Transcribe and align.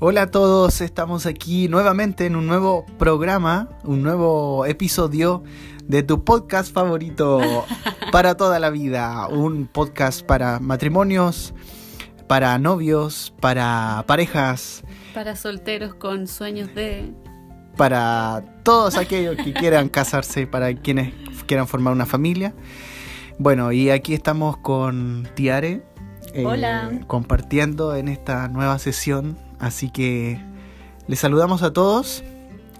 Hola 0.00 0.22
a 0.22 0.30
todos, 0.30 0.80
estamos 0.80 1.26
aquí 1.26 1.66
nuevamente 1.68 2.26
en 2.26 2.36
un 2.36 2.46
nuevo 2.46 2.86
programa, 2.98 3.68
un 3.82 4.02
nuevo 4.02 4.64
episodio 4.64 5.42
de 5.84 6.04
tu 6.04 6.22
podcast 6.24 6.72
favorito 6.72 7.40
para 8.12 8.36
toda 8.36 8.60
la 8.60 8.70
vida, 8.70 9.26
un 9.26 9.66
podcast 9.66 10.24
para 10.24 10.60
matrimonios, 10.60 11.52
para 12.28 12.56
novios, 12.58 13.34
para 13.40 14.04
parejas, 14.06 14.84
Para 15.14 15.34
solteros 15.34 15.94
con 15.94 16.28
sueños 16.28 16.72
de... 16.76 17.12
para 17.76 18.44
todos 18.62 18.96
aquellos 18.96 19.36
que 19.36 19.52
quieran 19.52 19.88
casarse, 19.88 20.46
para 20.46 20.72
quienes 20.74 21.12
quieran 21.46 21.66
formar 21.66 21.92
una 21.92 22.06
familia. 22.06 22.54
Bueno, 23.40 23.72
y 23.72 23.90
aquí 23.90 24.14
estamos 24.14 24.58
con 24.58 25.28
Tiare. 25.34 25.82
eh, 26.34 26.44
Hola. 26.46 27.00
Compartiendo 27.08 27.96
en 27.96 28.06
esta 28.08 28.46
nueva 28.48 28.78
sesión. 28.78 29.38
Así 29.58 29.90
que 29.90 30.40
les 31.06 31.18
saludamos 31.18 31.62
a 31.62 31.72
todos 31.72 32.22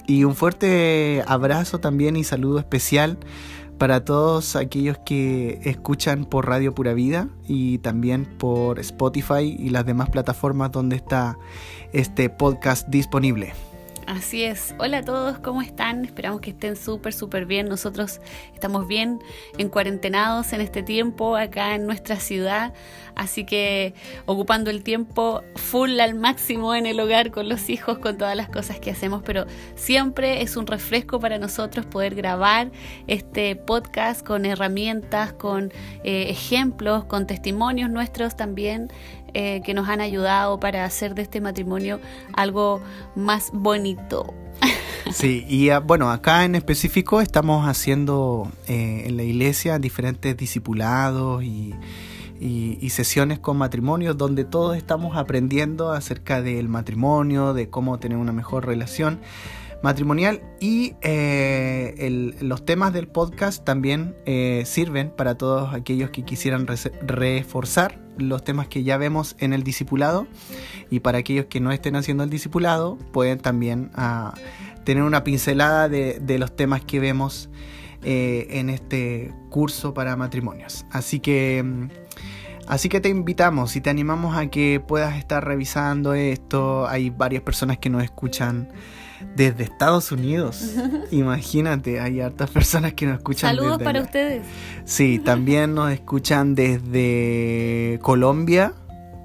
y 0.06 0.24
un 0.24 0.34
fuerte 0.34 1.22
abrazo 1.26 1.80
también 1.80 2.16
y 2.16 2.24
saludo 2.24 2.58
especial 2.58 3.18
para 3.78 4.04
todos 4.04 4.56
aquellos 4.56 4.98
que 4.98 5.60
escuchan 5.64 6.24
por 6.24 6.48
Radio 6.48 6.74
Pura 6.74 6.94
Vida 6.94 7.28
y 7.46 7.78
también 7.78 8.24
por 8.24 8.80
Spotify 8.80 9.56
y 9.58 9.70
las 9.70 9.86
demás 9.86 10.10
plataformas 10.10 10.72
donde 10.72 10.96
está 10.96 11.38
este 11.92 12.28
podcast 12.28 12.88
disponible. 12.88 13.52
Así 14.08 14.42
es. 14.42 14.74
Hola 14.78 14.98
a 14.98 15.04
todos, 15.04 15.38
¿cómo 15.38 15.60
están? 15.60 16.06
Esperamos 16.06 16.40
que 16.40 16.48
estén 16.50 16.76
súper, 16.76 17.12
súper 17.12 17.44
bien. 17.44 17.68
Nosotros 17.68 18.22
estamos 18.54 18.88
bien 18.88 19.20
en 19.58 19.68
cuarentenados 19.68 20.54
en 20.54 20.62
este 20.62 20.82
tiempo 20.82 21.36
acá 21.36 21.74
en 21.74 21.84
nuestra 21.84 22.16
ciudad. 22.16 22.72
Así 23.18 23.44
que 23.44 23.94
ocupando 24.26 24.70
el 24.70 24.84
tiempo 24.84 25.42
full 25.56 25.98
al 25.98 26.14
máximo 26.14 26.76
en 26.76 26.86
el 26.86 27.00
hogar 27.00 27.32
con 27.32 27.48
los 27.48 27.68
hijos, 27.68 27.98
con 27.98 28.16
todas 28.16 28.36
las 28.36 28.48
cosas 28.48 28.78
que 28.78 28.92
hacemos. 28.92 29.22
Pero 29.24 29.44
siempre 29.74 30.40
es 30.42 30.56
un 30.56 30.68
refresco 30.68 31.18
para 31.18 31.36
nosotros 31.36 31.84
poder 31.84 32.14
grabar 32.14 32.70
este 33.08 33.56
podcast 33.56 34.24
con 34.24 34.46
herramientas, 34.46 35.32
con 35.32 35.72
eh, 36.04 36.26
ejemplos, 36.30 37.04
con 37.06 37.26
testimonios 37.26 37.90
nuestros 37.90 38.36
también 38.36 38.88
eh, 39.34 39.62
que 39.64 39.74
nos 39.74 39.88
han 39.88 40.00
ayudado 40.00 40.60
para 40.60 40.84
hacer 40.84 41.16
de 41.16 41.22
este 41.22 41.40
matrimonio 41.40 41.98
algo 42.34 42.80
más 43.16 43.50
bonito. 43.52 44.32
Sí, 45.10 45.46
y 45.48 45.70
ah, 45.70 45.78
bueno, 45.78 46.10
acá 46.10 46.44
en 46.44 46.54
específico 46.54 47.22
estamos 47.22 47.66
haciendo 47.66 48.52
eh, 48.66 49.04
en 49.06 49.16
la 49.16 49.22
iglesia 49.22 49.78
diferentes 49.78 50.36
discipulados 50.36 51.42
y, 51.42 51.74
y- 52.40 52.88
sesiones 52.90 53.38
con 53.38 53.56
matrimonios 53.58 54.16
donde 54.16 54.44
todos 54.44 54.76
estamos 54.76 55.16
aprendiendo 55.16 55.92
acerca 55.92 56.42
del 56.42 56.68
matrimonio, 56.68 57.52
de 57.54 57.68
cómo 57.70 57.98
tener 57.98 58.18
una 58.18 58.32
mejor 58.32 58.66
relación 58.66 59.20
matrimonial 59.82 60.42
y 60.60 60.94
eh, 61.02 62.34
los 62.40 62.64
temas 62.64 62.92
del 62.92 63.06
podcast 63.06 63.64
también 63.64 64.16
eh, 64.26 64.64
sirven 64.66 65.10
para 65.10 65.36
todos 65.36 65.72
aquellos 65.74 66.10
que 66.10 66.24
quisieran 66.24 66.66
reforzar 67.06 68.00
los 68.16 68.42
temas 68.42 68.66
que 68.66 68.82
ya 68.82 68.96
vemos 68.96 69.36
en 69.38 69.52
el 69.52 69.62
discipulado 69.62 70.26
y 70.90 71.00
para 71.00 71.18
aquellos 71.18 71.46
que 71.46 71.60
no 71.60 71.70
estén 71.70 71.94
haciendo 71.94 72.24
el 72.24 72.30
discipulado 72.30 72.98
pueden 73.12 73.38
también 73.38 73.90
ah, 73.94 74.34
tener 74.84 75.04
una 75.04 75.22
pincelada 75.22 75.88
de 75.88 76.38
los 76.38 76.56
temas 76.56 76.80
que 76.84 76.98
vemos 76.98 77.48
eh, 78.02 78.46
en 78.50 78.70
este 78.70 79.32
curso 79.50 79.94
para 79.94 80.16
matrimonios. 80.16 80.84
Así 80.90 81.20
que, 81.20 81.62
mm, 81.64 81.88
así 82.68 82.88
que 82.88 83.00
te 83.00 83.08
invitamos 83.08 83.74
y 83.76 83.80
te 83.80 83.90
animamos 83.90 84.36
a 84.36 84.46
que 84.48 84.80
puedas 84.86 85.16
estar 85.18 85.44
revisando 85.44 86.14
esto. 86.14 86.86
Hay 86.88 87.10
varias 87.10 87.42
personas 87.42 87.78
que 87.78 87.90
nos 87.90 88.02
escuchan 88.04 88.68
desde 89.34 89.64
Estados 89.64 90.12
Unidos. 90.12 90.74
Imagínate, 91.10 91.98
hay 92.00 92.20
hartas 92.20 92.50
personas 92.50 92.92
que 92.94 93.06
nos 93.06 93.16
escuchan 93.18 93.50
Saludos 93.56 93.78
desde 93.78 93.84
para 93.84 93.98
allá. 93.98 94.06
ustedes. 94.06 94.42
Sí, 94.84 95.18
también 95.18 95.74
nos 95.74 95.90
escuchan 95.92 96.54
desde 96.54 97.98
Colombia, 98.02 98.72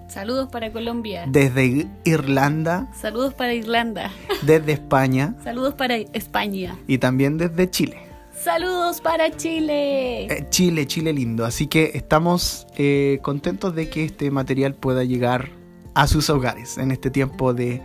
Saludos 0.07 0.49
para 0.51 0.71
Colombia. 0.71 1.25
desde 1.27 1.87
Irlanda, 2.05 2.87
Saludos 2.99 3.33
para 3.33 3.53
Irlanda. 3.55 4.11
desde 4.43 4.73
España 4.73 5.33
Saludos 5.43 5.73
para 5.73 5.95
España. 5.95 6.75
y 6.87 6.97
también 6.99 7.37
desde 7.39 7.69
Chile. 7.69 7.97
Saludos 8.43 8.99
para 8.99 9.31
Chile. 9.37 10.25
Eh, 10.25 10.45
Chile, 10.49 10.85
Chile 10.85 11.13
lindo. 11.13 11.45
Así 11.45 11.67
que 11.67 11.91
estamos 11.93 12.67
eh, 12.75 13.19
contentos 13.21 13.73
de 13.73 13.89
que 13.89 14.03
este 14.03 14.31
material 14.31 14.73
pueda 14.73 15.05
llegar 15.05 15.51
a 15.93 16.07
sus 16.07 16.29
hogares 16.29 16.77
en 16.77 16.91
este 16.91 17.09
tiempo 17.09 17.53
de, 17.53 17.81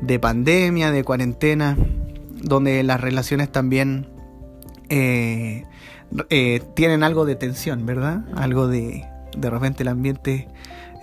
de 0.00 0.20
pandemia, 0.20 0.92
de 0.92 1.02
cuarentena, 1.02 1.76
donde 2.30 2.84
las 2.84 3.00
relaciones 3.00 3.50
también 3.50 4.08
eh, 4.88 5.64
tienen 6.74 7.02
algo 7.02 7.24
de 7.24 7.34
tensión, 7.34 7.84
¿verdad? 7.84 8.24
Algo 8.36 8.68
de, 8.68 9.04
de 9.36 9.50
repente 9.50 9.82
el 9.82 9.88
ambiente 9.88 10.46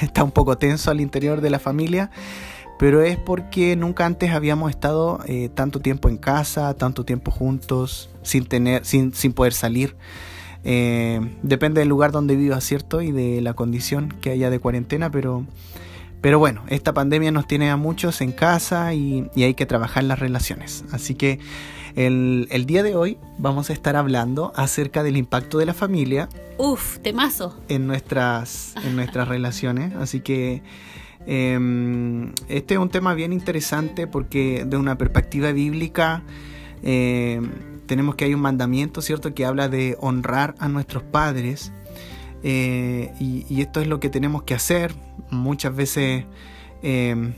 está 0.00 0.22
un 0.22 0.30
poco 0.30 0.58
tenso 0.58 0.92
al 0.92 1.00
interior 1.00 1.40
de 1.40 1.50
la 1.50 1.58
familia, 1.58 2.12
pero 2.78 3.02
es 3.02 3.16
porque 3.16 3.76
nunca 3.76 4.06
antes 4.06 4.30
habíamos 4.32 4.70
estado 4.70 5.20
eh, 5.26 5.48
tanto 5.54 5.80
tiempo 5.80 6.08
en 6.08 6.16
casa, 6.18 6.74
tanto 6.74 7.04
tiempo 7.04 7.30
juntos, 7.30 8.10
sin 8.22 8.46
tener, 8.46 8.84
sin, 8.84 9.14
sin 9.14 9.32
poder 9.32 9.52
salir. 9.52 9.96
Eh, 10.64 11.20
depende 11.42 11.80
del 11.80 11.88
lugar 11.88 12.12
donde 12.12 12.36
vivas, 12.36 12.64
¿cierto? 12.64 13.00
Y 13.00 13.12
de 13.12 13.40
la 13.40 13.54
condición 13.54 14.08
que 14.20 14.30
haya 14.30 14.50
de 14.50 14.58
cuarentena, 14.58 15.10
pero, 15.10 15.46
pero 16.20 16.38
bueno, 16.38 16.62
esta 16.68 16.92
pandemia 16.92 17.30
nos 17.30 17.46
tiene 17.46 17.70
a 17.70 17.76
muchos 17.76 18.20
en 18.20 18.32
casa 18.32 18.92
y, 18.92 19.30
y 19.34 19.44
hay 19.44 19.54
que 19.54 19.64
trabajar 19.64 20.04
las 20.04 20.18
relaciones. 20.18 20.84
Así 20.90 21.14
que 21.14 21.38
el, 21.94 22.48
el 22.50 22.66
día 22.66 22.82
de 22.82 22.94
hoy 22.94 23.16
vamos 23.38 23.70
a 23.70 23.72
estar 23.72 23.96
hablando 23.96 24.52
acerca 24.56 25.02
del 25.02 25.16
impacto 25.16 25.56
de 25.58 25.66
la 25.66 25.72
familia 25.72 26.28
Uf, 26.58 26.98
temazo. 26.98 27.56
en 27.68 27.86
nuestras, 27.86 28.74
en 28.84 28.96
nuestras 28.96 29.28
relaciones. 29.28 29.94
Así 29.94 30.20
que 30.20 30.62
eh, 31.26 32.32
este 32.48 32.74
es 32.74 32.80
un 32.80 32.88
tema 32.88 33.14
bien 33.14 33.32
interesante 33.32 34.06
porque 34.06 34.64
de 34.64 34.76
una 34.76 34.96
perspectiva 34.96 35.52
bíblica 35.52 36.22
eh, 36.82 37.40
tenemos 37.86 38.14
que 38.16 38.24
hay 38.26 38.34
un 38.34 38.40
mandamiento, 38.40 39.00
¿cierto?, 39.00 39.34
que 39.34 39.44
habla 39.44 39.68
de 39.68 39.96
honrar 40.00 40.54
a 40.58 40.68
nuestros 40.68 41.02
padres. 41.02 41.72
eh, 42.42 43.12
y, 43.18 43.60
esto 43.60 43.80
es 43.80 43.86
lo 43.86 43.98
que 43.98 44.08
tenemos 44.10 44.42
que 44.42 44.54
hacer. 44.54 44.94
Muchas 45.30 45.74
veces 45.74 46.24
eh, 46.82 47.34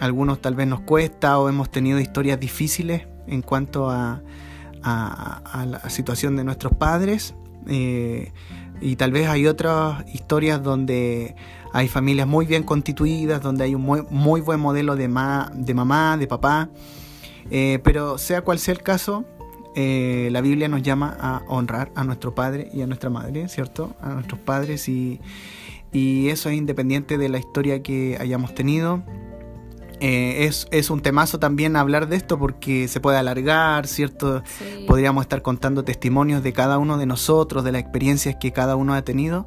algunos 0.00 0.40
tal 0.40 0.54
vez 0.54 0.66
nos 0.66 0.80
cuesta 0.80 1.38
o 1.38 1.48
hemos 1.48 1.70
tenido 1.70 2.00
historias 2.00 2.38
difíciles 2.40 3.06
en 3.26 3.42
cuanto 3.42 3.88
a 3.90 4.20
la 4.82 5.88
situación 5.88 6.36
de 6.36 6.44
nuestros 6.44 6.74
padres. 6.74 7.34
eh, 7.68 8.32
y 8.80 8.96
tal 8.96 9.12
vez 9.12 9.28
hay 9.28 9.46
otras 9.46 10.04
historias 10.12 10.62
donde 10.62 11.34
hay 11.72 11.88
familias 11.88 12.26
muy 12.26 12.46
bien 12.46 12.62
constituidas, 12.62 13.40
donde 13.42 13.64
hay 13.64 13.74
un 13.74 13.82
muy, 13.82 14.02
muy 14.10 14.40
buen 14.40 14.60
modelo 14.60 14.96
de, 14.96 15.08
ma- 15.08 15.50
de 15.54 15.74
mamá, 15.74 16.16
de 16.16 16.26
papá. 16.26 16.68
Eh, 17.50 17.78
pero 17.84 18.18
sea 18.18 18.42
cual 18.42 18.58
sea 18.58 18.74
el 18.74 18.82
caso, 18.82 19.24
eh, 19.74 20.28
la 20.32 20.40
Biblia 20.40 20.68
nos 20.68 20.82
llama 20.82 21.16
a 21.20 21.42
honrar 21.48 21.92
a 21.94 22.04
nuestro 22.04 22.34
padre 22.34 22.70
y 22.72 22.82
a 22.82 22.86
nuestra 22.86 23.10
madre, 23.10 23.48
¿cierto? 23.48 23.94
A 24.00 24.14
nuestros 24.14 24.40
padres 24.40 24.88
y, 24.88 25.20
y 25.92 26.28
eso 26.28 26.48
es 26.48 26.56
independiente 26.56 27.18
de 27.18 27.28
la 27.28 27.38
historia 27.38 27.82
que 27.82 28.16
hayamos 28.20 28.54
tenido. 28.54 29.02
Eh, 30.00 30.46
es, 30.46 30.66
es 30.70 30.88
un 30.90 31.00
temazo 31.02 31.38
también 31.38 31.76
hablar 31.76 32.08
de 32.08 32.16
esto 32.16 32.38
porque 32.38 32.88
se 32.88 33.00
puede 33.00 33.18
alargar, 33.18 33.86
¿cierto? 33.86 34.42
Sí. 34.58 34.84
Podríamos 34.86 35.22
estar 35.22 35.42
contando 35.42 35.84
testimonios 35.84 36.42
de 36.42 36.52
cada 36.52 36.78
uno 36.78 36.96
de 36.98 37.06
nosotros, 37.06 37.64
de 37.64 37.72
las 37.72 37.82
experiencias 37.82 38.36
que 38.40 38.50
cada 38.50 38.76
uno 38.76 38.94
ha 38.94 39.02
tenido, 39.02 39.46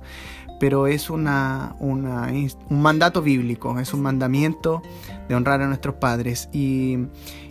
pero 0.60 0.86
es 0.88 1.10
una, 1.10 1.76
una 1.80 2.32
un 2.70 2.82
mandato 2.82 3.22
bíblico, 3.22 3.80
es 3.80 3.94
un 3.94 4.02
mandamiento 4.04 4.82
de 5.28 5.36
honrar 5.36 5.62
a 5.62 5.68
nuestros 5.68 5.96
padres. 5.96 6.48
Y, 6.54 7.00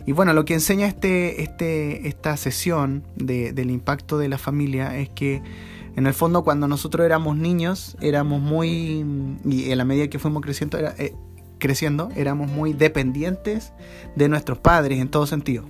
y 0.05 0.11
bueno, 0.13 0.33
lo 0.33 0.45
que 0.45 0.53
enseña 0.53 0.87
este, 0.87 1.43
este, 1.43 2.07
esta 2.07 2.37
sesión 2.37 3.03
de- 3.17 3.51
del 3.53 3.69
impacto 3.69 4.17
de 4.17 4.29
la 4.29 4.37
familia 4.37 4.97
es 4.97 5.09
que 5.09 5.41
en 5.95 6.07
el 6.07 6.13
fondo 6.13 6.43
cuando 6.43 6.67
nosotros 6.67 7.05
éramos 7.05 7.37
niños 7.37 7.97
éramos 8.01 8.41
muy, 8.41 9.05
y 9.45 9.69
en 9.69 9.77
la 9.77 9.85
medida 9.85 10.07
que 10.07 10.17
fuimos 10.17 10.41
creciendo, 10.41 10.77
era, 10.79 10.95
eh, 10.97 11.13
creciendo 11.63 12.09
éramos 12.17 12.51
muy 12.51 12.73
dependientes 12.73 13.71
de 14.17 14.27
nuestros 14.27 14.57
padres 14.57 14.99
en 14.99 15.07
todo 15.07 15.25
sentido. 15.25 15.63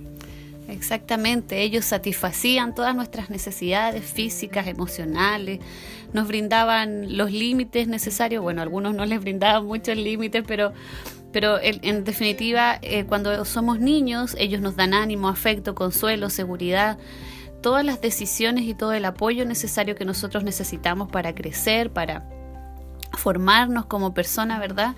Exactamente, 0.68 1.62
ellos 1.62 1.84
satisfacían 1.84 2.74
todas 2.74 2.96
nuestras 2.96 3.30
necesidades 3.30 4.04
físicas, 4.04 4.66
emocionales, 4.66 5.60
nos 6.12 6.26
brindaban 6.26 7.16
los 7.16 7.30
límites 7.30 7.86
necesarios, 7.86 8.42
bueno, 8.42 8.60
algunos 8.60 8.92
no 8.92 9.06
les 9.06 9.20
brindaban 9.20 9.66
muchos 9.66 9.96
límites, 9.96 10.42
pero, 10.44 10.72
pero 11.32 11.60
en, 11.60 11.78
en 11.82 12.02
definitiva, 12.02 12.78
eh, 12.82 13.04
cuando 13.04 13.44
somos 13.44 13.78
niños, 13.78 14.34
ellos 14.36 14.60
nos 14.60 14.74
dan 14.74 14.94
ánimo, 14.94 15.28
afecto, 15.28 15.76
consuelo, 15.76 16.28
seguridad, 16.28 16.98
todas 17.62 17.84
las 17.84 18.00
decisiones 18.00 18.64
y 18.64 18.74
todo 18.74 18.94
el 18.94 19.04
apoyo 19.04 19.44
necesario 19.44 19.94
que 19.94 20.04
nosotros 20.04 20.42
necesitamos 20.42 21.08
para 21.08 21.36
crecer, 21.36 21.90
para 21.90 22.28
formarnos 23.16 23.86
como 23.86 24.12
persona, 24.12 24.58
¿verdad? 24.58 24.96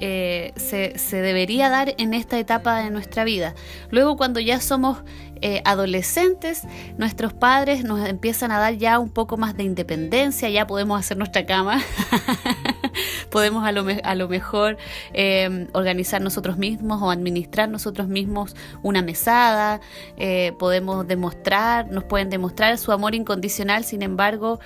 Eh, 0.00 0.52
se, 0.56 1.22
debería 1.22 1.68
dar 1.70 1.94
en 1.98 2.14
esta 2.14 2.38
etapa 2.38 2.78
de 2.78 2.90
nuestra 2.90 3.24
vida. 3.24 3.54
Luego 3.90 4.16
cuando 4.16 4.40
ya 4.40 4.60
somos 4.60 4.98
eh, 5.40 5.62
adolescentes, 5.64 6.62
nuestros 6.98 7.32
padres 7.32 7.84
nos 7.84 8.06
empiezan 8.08 8.52
a 8.52 8.58
dar 8.58 8.74
ya 8.76 8.98
un 8.98 9.10
poco 9.10 9.36
más 9.36 9.56
de 9.56 9.64
independencia, 9.64 10.48
ya 10.48 10.66
podemos 10.66 10.98
hacer 10.98 11.16
nuestra 11.16 11.46
cama, 11.46 11.82
podemos 13.36 13.66
a 13.66 13.72
lo, 13.72 13.84
a 14.02 14.14
lo 14.14 14.28
mejor 14.28 14.78
eh, 15.12 15.68
organizar 15.74 16.22
nosotros 16.22 16.56
mismos 16.56 17.02
o 17.02 17.10
administrar 17.10 17.68
nosotros 17.68 18.08
mismos 18.08 18.56
una 18.82 19.02
mesada, 19.02 19.82
eh, 20.16 20.54
podemos 20.58 21.06
demostrar, 21.06 21.90
nos 21.90 22.04
pueden 22.04 22.30
demostrar 22.30 22.78
su 22.78 22.92
amor 22.92 23.14
incondicional, 23.14 23.84
sin 23.84 24.00
embargo, 24.00 24.58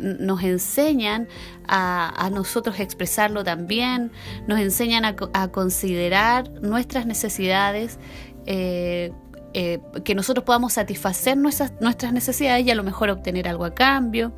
nos 0.00 0.42
enseñan 0.42 1.28
a, 1.68 2.30
nosotros 2.32 2.80
expresarlo 2.80 3.44
también, 3.44 4.10
nos 4.46 4.58
enseñan 4.58 5.04
a, 5.04 5.14
a 5.34 5.48
considerar 5.48 6.50
nuestras 6.62 7.04
necesidades. 7.04 7.98
Eh, 8.46 9.12
eh, 9.58 9.80
que 10.04 10.14
nosotros 10.14 10.44
podamos 10.44 10.74
satisfacer 10.74 11.34
nuestras, 11.38 11.72
nuestras 11.80 12.12
necesidades 12.12 12.66
y 12.66 12.70
a 12.70 12.74
lo 12.74 12.82
mejor 12.82 13.08
obtener 13.08 13.48
algo 13.48 13.64
a 13.64 13.74
cambio. 13.74 14.32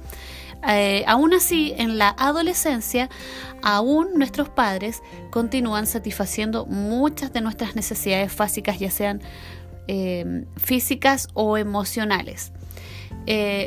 Eh, 0.66 1.04
aún 1.06 1.34
así, 1.34 1.74
en 1.76 1.98
la 1.98 2.14
adolescencia, 2.18 3.10
aún 3.62 4.14
nuestros 4.14 4.48
padres 4.48 5.02
continúan 5.30 5.86
satisfaciendo 5.86 6.66
muchas 6.66 7.32
de 7.32 7.40
nuestras 7.40 7.76
necesidades 7.76 8.36
básicas, 8.36 8.78
ya 8.78 8.90
sean 8.90 9.22
eh, 9.86 10.44
físicas 10.56 11.28
o 11.34 11.56
emocionales. 11.56 12.52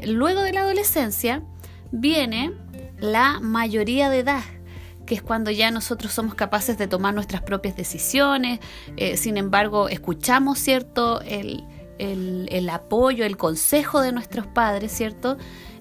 luego 0.05 0.41
de 0.41 0.53
la 0.53 0.61
adolescencia 0.61 1.43
viene 1.91 2.51
la 2.99 3.39
mayoría 3.39 4.09
de 4.09 4.19
edad, 4.19 4.43
que 5.05 5.15
es 5.15 5.21
cuando 5.21 5.51
ya 5.51 5.71
nosotros 5.71 6.13
somos 6.13 6.35
capaces 6.35 6.77
de 6.77 6.87
tomar 6.87 7.13
nuestras 7.13 7.41
propias 7.41 7.75
decisiones, 7.75 8.59
eh, 8.95 9.17
sin 9.17 9.37
embargo 9.37 9.89
escuchamos, 9.89 10.59
¿cierto?, 10.59 11.21
el, 11.21 11.63
el, 12.01 12.69
apoyo, 12.69 13.25
el 13.25 13.37
consejo 13.37 14.01
de 14.01 14.11
nuestros 14.11 14.47
padres, 14.47 14.91
¿cierto? 14.91 15.37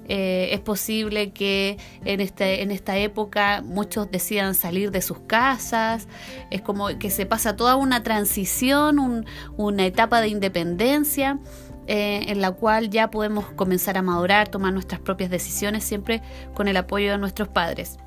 Eh, 0.09 0.49
es 0.53 0.61
posible 0.61 1.33
que 1.33 1.79
en, 2.05 2.21
este, 2.21 2.63
en 2.63 2.73
esta 2.73 2.97
época 2.97 3.63
muchos 3.65 4.11
decidan 4.11 4.55
salir 4.55 4.91
de 4.91 5.03
sus 5.03 5.21
casas, 5.21 6.09
es 6.51 6.63
como 6.63 6.89
que 6.99 7.11
se 7.11 7.27
pasa 7.27 7.55
toda 7.55 7.77
una 7.77 8.03
transición, 8.03 9.25
una 9.57 9.87
etapa 9.87 10.21
de 10.21 10.29
independencia. 10.29 11.39
Eh, 11.87 12.31
en 12.31 12.41
la 12.41 12.53
cual 12.53 12.89
ya 12.89 13.11
podemos 13.11 13.47
comenzar 13.57 13.99
a 13.99 14.03
madurar, 14.03 14.47
tomar 14.47 14.73
nuestras 14.73 15.01
propias 15.01 15.29
decisiones, 15.29 15.83
siempre 15.83 16.23
con 16.55 16.69
el 16.69 16.77
apoyo 16.77 17.11
de 17.11 17.19
nuestros 17.19 17.49
padres. 17.49 17.99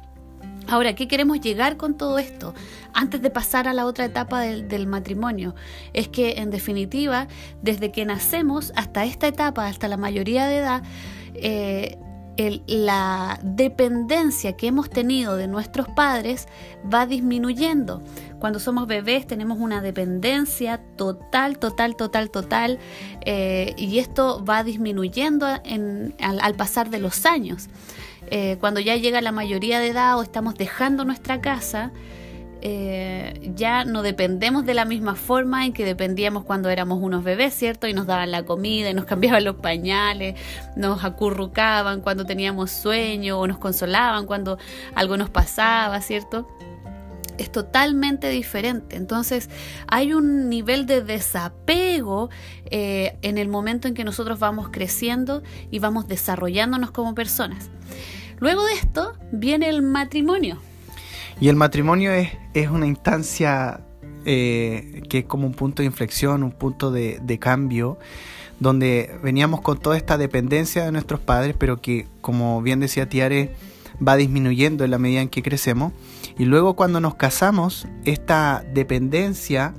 Ahora, 0.68 0.96
¿qué 0.96 1.08
queremos 1.08 1.42
llegar 1.42 1.78
con 1.78 1.98
todo 1.98 2.20
esto? 2.20 2.54
Antes 2.94 3.22
de 3.22 3.30
pasar 3.30 3.68
a 3.68 3.74
la 3.74 3.86
otra 3.86 4.06
etapa 4.06 4.42
del, 4.42 4.88
matrimonio, 4.88 5.56
es 5.94 6.08
que 6.08 6.34
en 6.38 6.52
definitiva, 6.52 7.28
desde 7.62 7.92
que 7.92 8.06
nacemos 8.06 8.72
hasta 8.76 9.06
esta 9.06 9.28
etapa, 9.28 9.68
hasta 9.68 9.88
la 9.88 9.98
mayoría 9.98 10.48
de 10.48 10.58
edad, 10.58 10.84
eh, 11.36 11.98
la 12.66 13.40
dependencia 13.44 14.54
que 14.54 14.68
hemos 14.68 14.90
tenido 14.90 15.38
de 15.38 15.48
nuestros 15.48 15.88
padres 15.90 16.48
va 16.92 17.06
disminuyendo. 17.06 18.02
Cuando 18.40 18.60
somos 18.60 18.88
bebés 18.88 19.28
tenemos 19.28 19.60
una 19.60 19.82
dependencia 19.82 20.82
total, 20.98 21.60
total, 21.60 21.96
total, 21.96 22.32
total, 22.32 22.80
eh, 23.26 23.74
y 23.78 24.00
esto 24.00 24.44
va 24.44 24.64
disminuyendo 24.64 25.46
al 25.46 26.56
pasar 26.56 26.90
de 26.90 27.00
los 27.00 27.26
años. 27.26 27.70
Eh, 28.36 28.58
cuando 28.60 28.80
ya 28.80 28.96
llega 28.96 29.22
la 29.22 29.32
mayoría 29.32 29.80
de 29.80 29.90
edad 29.90 30.18
o 30.18 30.24
estamos 30.24 30.56
dejando 30.56 31.06
nuestra 31.06 31.40
casa, 31.40 31.92
eh, 32.62 33.52
ya 33.54 33.86
no 33.86 34.02
dependemos 34.02 34.66
de 34.66 34.74
la 34.74 34.86
misma 34.86 35.14
forma 35.14 35.68
en 35.68 35.72
que 35.72 35.86
dependíamos 35.86 36.44
cuando 36.44 36.72
éramos 36.72 36.98
unos 37.00 37.24
bebés, 37.24 37.54
¿cierto? 37.54 37.86
Y 37.86 37.94
nos 37.94 38.08
daban 38.08 38.32
la 38.32 38.42
comida, 38.42 38.90
y 38.90 38.96
nos 38.96 39.06
cambiaban 39.14 39.44
los 39.44 39.58
pañales, 39.58 40.34
nos 40.76 41.04
acurrucaban 41.04 42.02
cuando 42.02 42.26
teníamos 42.26 42.72
sueño 42.72 43.40
o 43.40 43.46
nos 43.46 43.60
consolaban 43.60 44.26
cuando 44.26 44.58
algo 44.96 45.16
nos 45.16 45.30
pasaba, 45.30 46.02
¿cierto? 46.02 46.48
es 47.38 47.52
totalmente 47.52 48.30
diferente. 48.30 48.96
Entonces 48.96 49.50
hay 49.88 50.14
un 50.14 50.50
nivel 50.50 50.86
de 50.86 51.02
desapego 51.02 52.30
eh, 52.66 53.18
en 53.22 53.38
el 53.38 53.48
momento 53.48 53.88
en 53.88 53.94
que 53.94 54.04
nosotros 54.04 54.40
vamos 54.40 54.70
creciendo 54.72 55.44
y 55.70 55.80
vamos 55.80 56.08
desarrollándonos 56.08 56.92
como 56.92 57.14
personas. 57.16 57.70
Luego 58.44 58.66
de 58.66 58.74
esto 58.74 59.14
viene 59.32 59.70
el 59.70 59.82
matrimonio. 59.82 60.58
Y 61.40 61.48
el 61.48 61.56
matrimonio 61.56 62.12
es, 62.12 62.30
es 62.54 62.68
una 62.68 62.86
instancia 62.86 63.80
eh, 64.26 65.02
que 65.08 65.20
es 65.20 65.24
como 65.24 65.48
un 65.48 65.54
punto 65.54 65.82
de 65.82 65.86
inflexión, 65.86 66.44
un 66.44 66.52
punto 66.52 66.92
de, 66.92 67.40
cambio, 67.40 67.98
donde 68.60 69.18
veníamos 69.24 69.62
con 69.62 69.80
toda 69.80 69.96
esta 69.96 70.18
dependencia 70.18 70.84
de 70.84 70.92
nuestros 70.92 71.22
padres, 71.22 71.56
pero 71.58 71.80
que, 71.80 72.06
como 72.20 72.62
bien 72.62 72.82
decía 72.82 73.08
Tiare, 73.08 73.56
va 74.06 74.18
disminuyendo 74.18 74.84
en 74.84 74.92
la 74.92 74.98
medida 74.98 75.22
en 75.22 75.30
que 75.30 75.42
crecemos. 75.42 75.94
Y 76.38 76.44
luego 76.44 76.74
cuando 76.74 77.00
nos 77.00 77.16
casamos, 77.16 77.88
esta 78.04 78.66
dependencia 78.74 79.74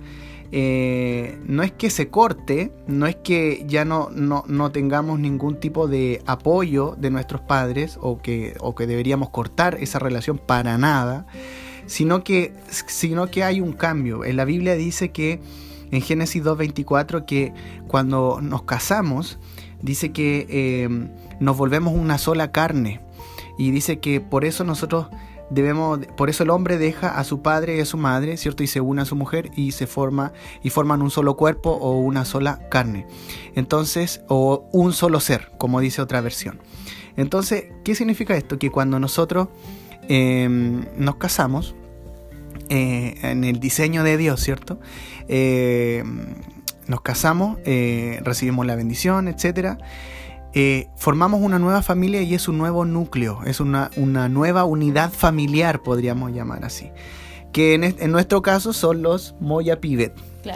eh, 0.57 1.37
no 1.49 1.65
es 1.65 1.73
que 1.73 1.91
se 1.91 2.11
corte, 2.11 2.71
no 2.87 3.09
es 3.09 3.17
que 3.17 3.65
ya 3.67 3.85
no, 3.85 4.09
no, 4.11 4.71
tengamos 4.71 5.19
ningún 5.19 5.59
tipo 5.59 5.89
de 5.89 6.23
apoyo 6.27 6.95
de 6.97 7.11
nuestros 7.11 7.41
padres 7.41 7.99
o 8.01 8.23
que, 8.23 8.55
o 8.61 8.77
que 8.77 8.87
deberíamos 8.87 9.31
cortar 9.31 9.77
esa 9.81 9.99
relación 9.99 10.39
para 10.39 10.79
nada, 10.79 11.27
sino 11.87 12.23
que, 12.23 12.55
sino 12.69 13.33
que 13.33 13.43
hay 13.43 13.61
un 13.61 13.73
cambio. 13.73 14.25
En 14.25 14.37
la 14.37 14.45
Biblia 14.45 14.77
dice 14.77 15.11
que 15.11 15.41
en 15.91 16.01
Génesis 16.01 16.45
2.24 16.45 17.25
que 17.25 17.53
cuando 17.89 18.39
nos 18.41 18.63
casamos, 18.63 19.41
dice 19.83 20.13
que 20.13 20.47
eh, 20.49 21.09
nos 21.41 21.57
volvemos 21.57 21.95
una 21.95 22.17
sola 22.17 22.53
carne. 22.53 23.01
Y 23.59 23.73
dice 23.73 23.99
que 23.99 24.21
por 24.21 24.45
eso 24.45 24.63
nosotros 24.63 25.09
debemos, 25.51 26.01
por 26.17 26.31
eso 26.31 26.43
el 26.43 26.51
hombre 26.51 26.79
deja 26.79 27.19
a 27.19 27.25
su 27.25 27.43
padre 27.43 27.77
y 27.77 27.81
a 27.81 27.85
su 27.85 27.97
madre, 27.97 28.37
¿cierto? 28.37 28.63
Y 28.63 28.67
se 28.67 28.81
une 28.81 29.03
a 29.03 29.05
su 29.05 29.17
mujer 29.17 29.51
y 29.57 29.73
se 29.73 29.87
forma 29.87 30.33
y 30.63 30.71
forman 30.71 31.03
un 31.03 31.11
solo 31.11 31.37
cuerpo 31.37 31.71
o 31.71 31.99
una 31.99 32.25
sola 32.25 32.69
carne. 32.71 33.07
Entonces, 33.55 34.23
o 34.29 34.69
un 34.73 34.93
solo 34.93 35.21
ser, 35.21 35.53
como 35.59 35.81
dice 35.81 36.03
otra 36.03 36.21
versión. 36.21 36.61
Entonces, 37.17 37.67
¿qué 37.85 37.95
significa 37.95 38.37
esto? 38.37 38.59
Que 38.59 38.71
cuando 38.71 38.99
nosotros 38.99 39.49
em, 40.09 40.85
nos 40.97 41.17
casamos, 41.17 41.75
eh, 42.69 43.17
en 43.23 43.45
el 43.45 43.61
diseño 43.61 44.03
de 44.05 44.17
Dios, 44.17 44.41
¿cierto? 44.41 44.81
Em, 45.29 46.35
nos 46.87 47.01
casamos, 47.03 47.59
eh, 47.65 48.21
recibimos 48.25 48.67
la 48.67 48.75
bendición, 48.77 49.29
etcétera 49.29 49.79
eh, 50.57 50.89
formamos 50.97 51.41
una 51.43 51.59
nueva 51.59 51.83
familia 51.83 52.23
y 52.23 52.35
es 52.35 52.47
un 52.47 52.59
nuevo 52.59 52.85
núcleo, 52.85 53.41
es 53.45 53.59
una, 53.59 53.91
una 53.97 54.29
nueva 54.29 54.65
unidad 54.65 55.13
familiar, 55.13 55.83
podríamos 55.83 56.33
llamar 56.33 56.65
así. 56.65 56.91
Que 57.53 57.75
en, 57.75 58.13
nuestro 58.13 58.41
caso 58.43 58.73
son 58.73 59.03
los 59.03 59.35
Moya 59.41 59.81
Pivet. 59.81 60.15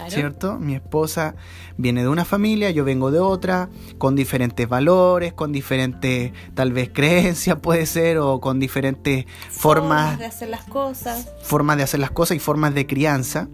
¿Cierto? 0.08 0.58
Mi 0.58 0.74
esposa 0.74 1.34
viene 1.78 2.02
de 2.02 2.08
una 2.08 2.26
familia, 2.26 2.70
yo 2.70 2.84
vengo 2.84 3.10
de 3.10 3.20
otra, 3.20 3.70
con 3.96 4.14
diferentes 4.14 4.68
valores, 4.68 5.32
con 5.32 5.50
diferentes, 5.50 6.32
tal 6.54 6.72
vez, 6.72 6.90
creencias 6.92 7.58
puede 7.62 7.86
ser, 7.86 8.18
o 8.18 8.40
con 8.40 8.60
diferentes 8.60 9.24
formas, 9.48 10.10
formas 10.10 10.18
de 10.18 10.26
hacer 10.26 10.48
las 10.48 10.64
cosas. 10.64 11.28
Formas 11.42 11.76
de 11.78 11.84
hacer 11.84 12.00
las 12.00 12.10
cosas 12.10 12.36
y 12.36 12.40
formas 12.40 12.74
de 12.74 12.86
crianza. 12.86 13.48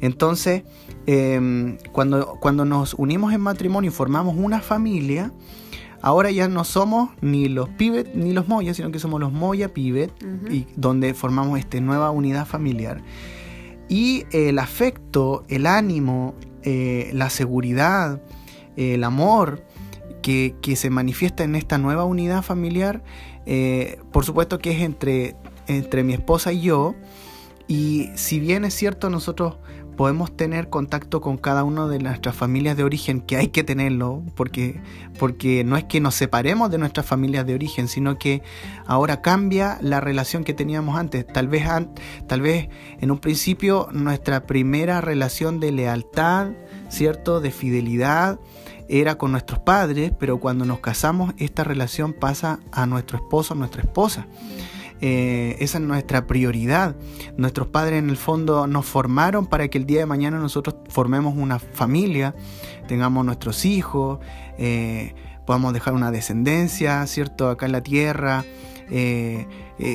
Entonces, 0.00 0.64
em, 1.06 1.78
cuando, 1.92 2.36
cuando 2.40 2.64
nos 2.64 2.94
unimos 2.94 3.32
en 3.32 3.40
matrimonio 3.40 3.90
y 3.90 3.94
formamos 3.94 4.36
una 4.36 4.60
familia, 4.60 5.32
Ahora 6.00 6.30
ya 6.30 6.48
no 6.48 6.64
somos 6.64 7.10
ni 7.20 7.48
los 7.48 7.68
Pibet 7.70 8.14
ni 8.14 8.32
los 8.32 8.48
Moya, 8.48 8.72
sino 8.74 8.90
que 8.90 8.98
somos 8.98 9.20
los 9.20 9.32
Moya 9.32 9.72
Pibet, 9.72 10.12
y 10.50 10.66
donde 10.76 11.14
formamos 11.14 11.58
esta 11.58 11.80
nueva 11.80 12.10
unidad 12.10 12.46
familiar. 12.46 13.02
Y 13.88 14.24
el 14.32 14.58
afecto, 14.58 15.44
el 15.48 15.66
ánimo, 15.66 16.34
eh, 16.62 17.10
la 17.14 17.30
seguridad, 17.30 18.20
el 18.76 19.02
amor 19.02 19.64
que, 20.22 20.54
se 20.76 20.90
manifiesta 20.90 21.42
en 21.42 21.54
esta 21.54 21.78
nueva 21.78 22.04
unidad 22.04 22.42
familiar, 22.42 23.02
eh, 23.46 23.98
por 24.12 24.24
supuesto 24.24 24.58
que 24.58 24.72
es 24.72 24.82
entre, 24.82 25.36
entre 25.66 26.04
mi 26.04 26.12
esposa 26.12 26.52
y 26.52 26.60
yo. 26.60 26.94
Y 27.66 28.10
si 28.14 28.38
bien 28.38 28.64
es 28.64 28.74
cierto, 28.74 29.10
nosotros 29.10 29.56
podemos 29.98 30.36
tener 30.36 30.70
contacto 30.70 31.20
con 31.20 31.38
cada 31.38 31.64
una 31.64 31.88
de 31.88 31.98
nuestras 31.98 32.36
familias 32.36 32.76
de 32.76 32.84
origen, 32.84 33.20
que 33.20 33.36
hay 33.36 33.48
que 33.48 33.64
tenerlo, 33.64 34.22
porque, 34.36 34.80
porque 35.18 35.64
no 35.64 35.76
es 35.76 35.82
que 35.82 36.00
nos 36.00 36.14
separemos 36.14 36.70
de 36.70 36.78
nuestras 36.78 37.04
familias 37.04 37.44
de 37.44 37.54
origen, 37.54 37.88
sino 37.88 38.16
que 38.16 38.44
ahora 38.86 39.22
cambia 39.22 39.76
la 39.82 40.00
relación 40.00 40.44
que 40.44 40.54
teníamos 40.54 40.96
antes. 40.96 41.26
Tal 41.26 41.48
vez, 41.48 41.64
tal 42.28 42.40
vez 42.42 42.68
en 43.00 43.10
un 43.10 43.18
principio 43.18 43.88
nuestra 43.90 44.46
primera 44.46 45.00
relación 45.00 45.58
de 45.58 45.72
lealtad, 45.72 46.52
¿cierto? 46.88 47.40
De 47.40 47.50
fidelidad 47.50 48.38
era 48.88 49.18
con 49.18 49.32
nuestros 49.32 49.58
padres, 49.58 50.12
pero 50.16 50.38
cuando 50.38 50.64
nos 50.64 50.78
casamos 50.78 51.34
esta 51.38 51.64
relación 51.64 52.12
pasa 52.12 52.60
a 52.70 52.86
nuestro 52.86 53.18
esposo, 53.18 53.54
a 53.54 53.56
nuestra 53.56 53.82
esposa. 53.82 54.28
Eh, 55.00 55.56
esa 55.60 55.78
es 55.78 55.84
nuestra 55.84 56.26
prioridad. 56.26 56.96
Nuestros 57.36 57.68
padres 57.68 57.98
en 57.98 58.10
el 58.10 58.16
fondo 58.16 58.66
nos 58.66 58.86
formaron 58.86 59.46
para 59.46 59.68
que 59.68 59.78
el 59.78 59.86
día 59.86 60.00
de 60.00 60.06
mañana 60.06 60.38
nosotros 60.38 60.76
formemos 60.88 61.34
una 61.36 61.58
familia, 61.58 62.34
tengamos 62.86 63.24
nuestros 63.24 63.64
hijos, 63.64 64.18
eh, 64.58 65.14
podamos 65.46 65.72
dejar 65.72 65.94
una 65.94 66.10
descendencia, 66.10 67.06
¿cierto? 67.06 67.48
Acá 67.48 67.66
en 67.66 67.72
la 67.72 67.82
tierra. 67.82 68.44
Eh, 68.90 69.46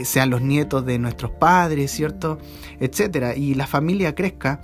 sean 0.05 0.29
los 0.29 0.41
nietos 0.41 0.85
de 0.85 0.99
nuestros 0.99 1.31
padres, 1.31 1.91
¿cierto? 1.91 2.37
Etcétera. 2.79 3.35
Y 3.35 3.55
la 3.55 3.67
familia 3.67 4.15
crezca. 4.15 4.61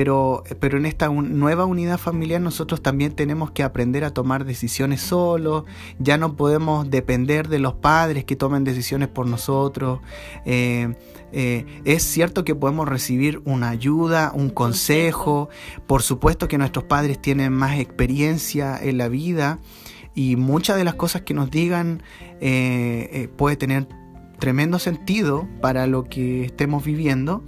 Pero, 0.00 0.44
pero 0.60 0.78
en 0.78 0.86
esta 0.86 1.10
nueva 1.10 1.66
unidad 1.66 1.98
familiar 1.98 2.40
nosotros 2.40 2.80
también 2.80 3.12
tenemos 3.12 3.50
que 3.50 3.62
aprender 3.62 4.02
a 4.02 4.14
tomar 4.14 4.46
decisiones 4.46 5.02
solos, 5.02 5.64
ya 5.98 6.16
no 6.16 6.36
podemos 6.36 6.88
depender 6.88 7.48
de 7.48 7.58
los 7.58 7.74
padres 7.74 8.24
que 8.24 8.34
tomen 8.34 8.64
decisiones 8.64 9.08
por 9.08 9.26
nosotros. 9.26 10.00
Eh, 10.46 10.94
eh, 11.32 11.66
es 11.84 12.02
cierto 12.02 12.44
que 12.46 12.54
podemos 12.54 12.88
recibir 12.88 13.42
una 13.44 13.68
ayuda, 13.68 14.32
un 14.34 14.48
consejo, 14.48 15.50
por 15.86 16.00
supuesto 16.00 16.48
que 16.48 16.56
nuestros 16.56 16.86
padres 16.86 17.20
tienen 17.20 17.52
más 17.52 17.78
experiencia 17.78 18.78
en 18.82 18.96
la 18.96 19.08
vida 19.08 19.58
y 20.14 20.36
muchas 20.36 20.78
de 20.78 20.84
las 20.84 20.94
cosas 20.94 21.20
que 21.20 21.34
nos 21.34 21.50
digan 21.50 22.02
eh, 22.40 23.28
puede 23.36 23.56
tener 23.56 23.86
tremendo 24.38 24.78
sentido 24.78 25.46
para 25.60 25.86
lo 25.86 26.04
que 26.04 26.46
estemos 26.46 26.86
viviendo 26.86 27.44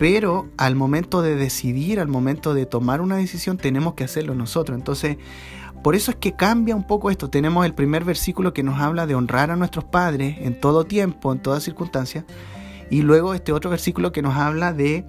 pero 0.00 0.48
al 0.56 0.76
momento 0.76 1.20
de 1.20 1.36
decidir, 1.36 2.00
al 2.00 2.08
momento 2.08 2.54
de 2.54 2.64
tomar 2.64 3.02
una 3.02 3.16
decisión, 3.16 3.58
tenemos 3.58 3.92
que 3.92 4.04
hacerlo 4.04 4.34
nosotros. 4.34 4.78
Entonces, 4.78 5.18
por 5.82 5.94
eso 5.94 6.10
es 6.10 6.16
que 6.16 6.32
cambia 6.32 6.74
un 6.74 6.86
poco 6.86 7.10
esto. 7.10 7.28
Tenemos 7.28 7.66
el 7.66 7.74
primer 7.74 8.04
versículo 8.04 8.54
que 8.54 8.62
nos 8.62 8.80
habla 8.80 9.06
de 9.06 9.14
honrar 9.14 9.50
a 9.50 9.56
nuestros 9.56 9.84
padres 9.84 10.38
en 10.40 10.58
todo 10.58 10.84
tiempo, 10.84 11.34
en 11.34 11.40
toda 11.40 11.60
circunstancia. 11.60 12.24
Y 12.88 13.02
luego 13.02 13.34
este 13.34 13.52
otro 13.52 13.68
versículo 13.68 14.10
que 14.10 14.22
nos 14.22 14.36
habla 14.36 14.72
de 14.72 15.04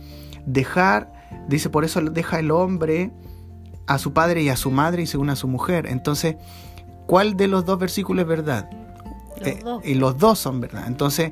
dejar, 0.45 1.13
dice, 1.47 1.69
por 1.69 1.85
eso 1.85 2.01
deja 2.01 2.39
el 2.39 2.51
hombre 2.51 3.13
a 3.87 3.97
su 3.97 4.11
padre 4.11 4.43
y 4.43 4.49
a 4.49 4.57
su 4.57 4.71
madre 4.71 5.03
y 5.03 5.07
según 5.07 5.29
a 5.29 5.37
su 5.37 5.47
mujer. 5.47 5.87
Entonces, 5.87 6.35
¿cuál 7.07 7.37
de 7.37 7.47
los 7.47 7.63
dos 7.63 7.79
versículos 7.79 8.23
es 8.23 8.27
verdad? 8.27 8.69
Eh, 9.45 9.57
y 9.85 9.93
los 9.93 10.17
dos 10.17 10.37
son 10.37 10.59
verdad. 10.59 10.83
Entonces, 10.85 11.31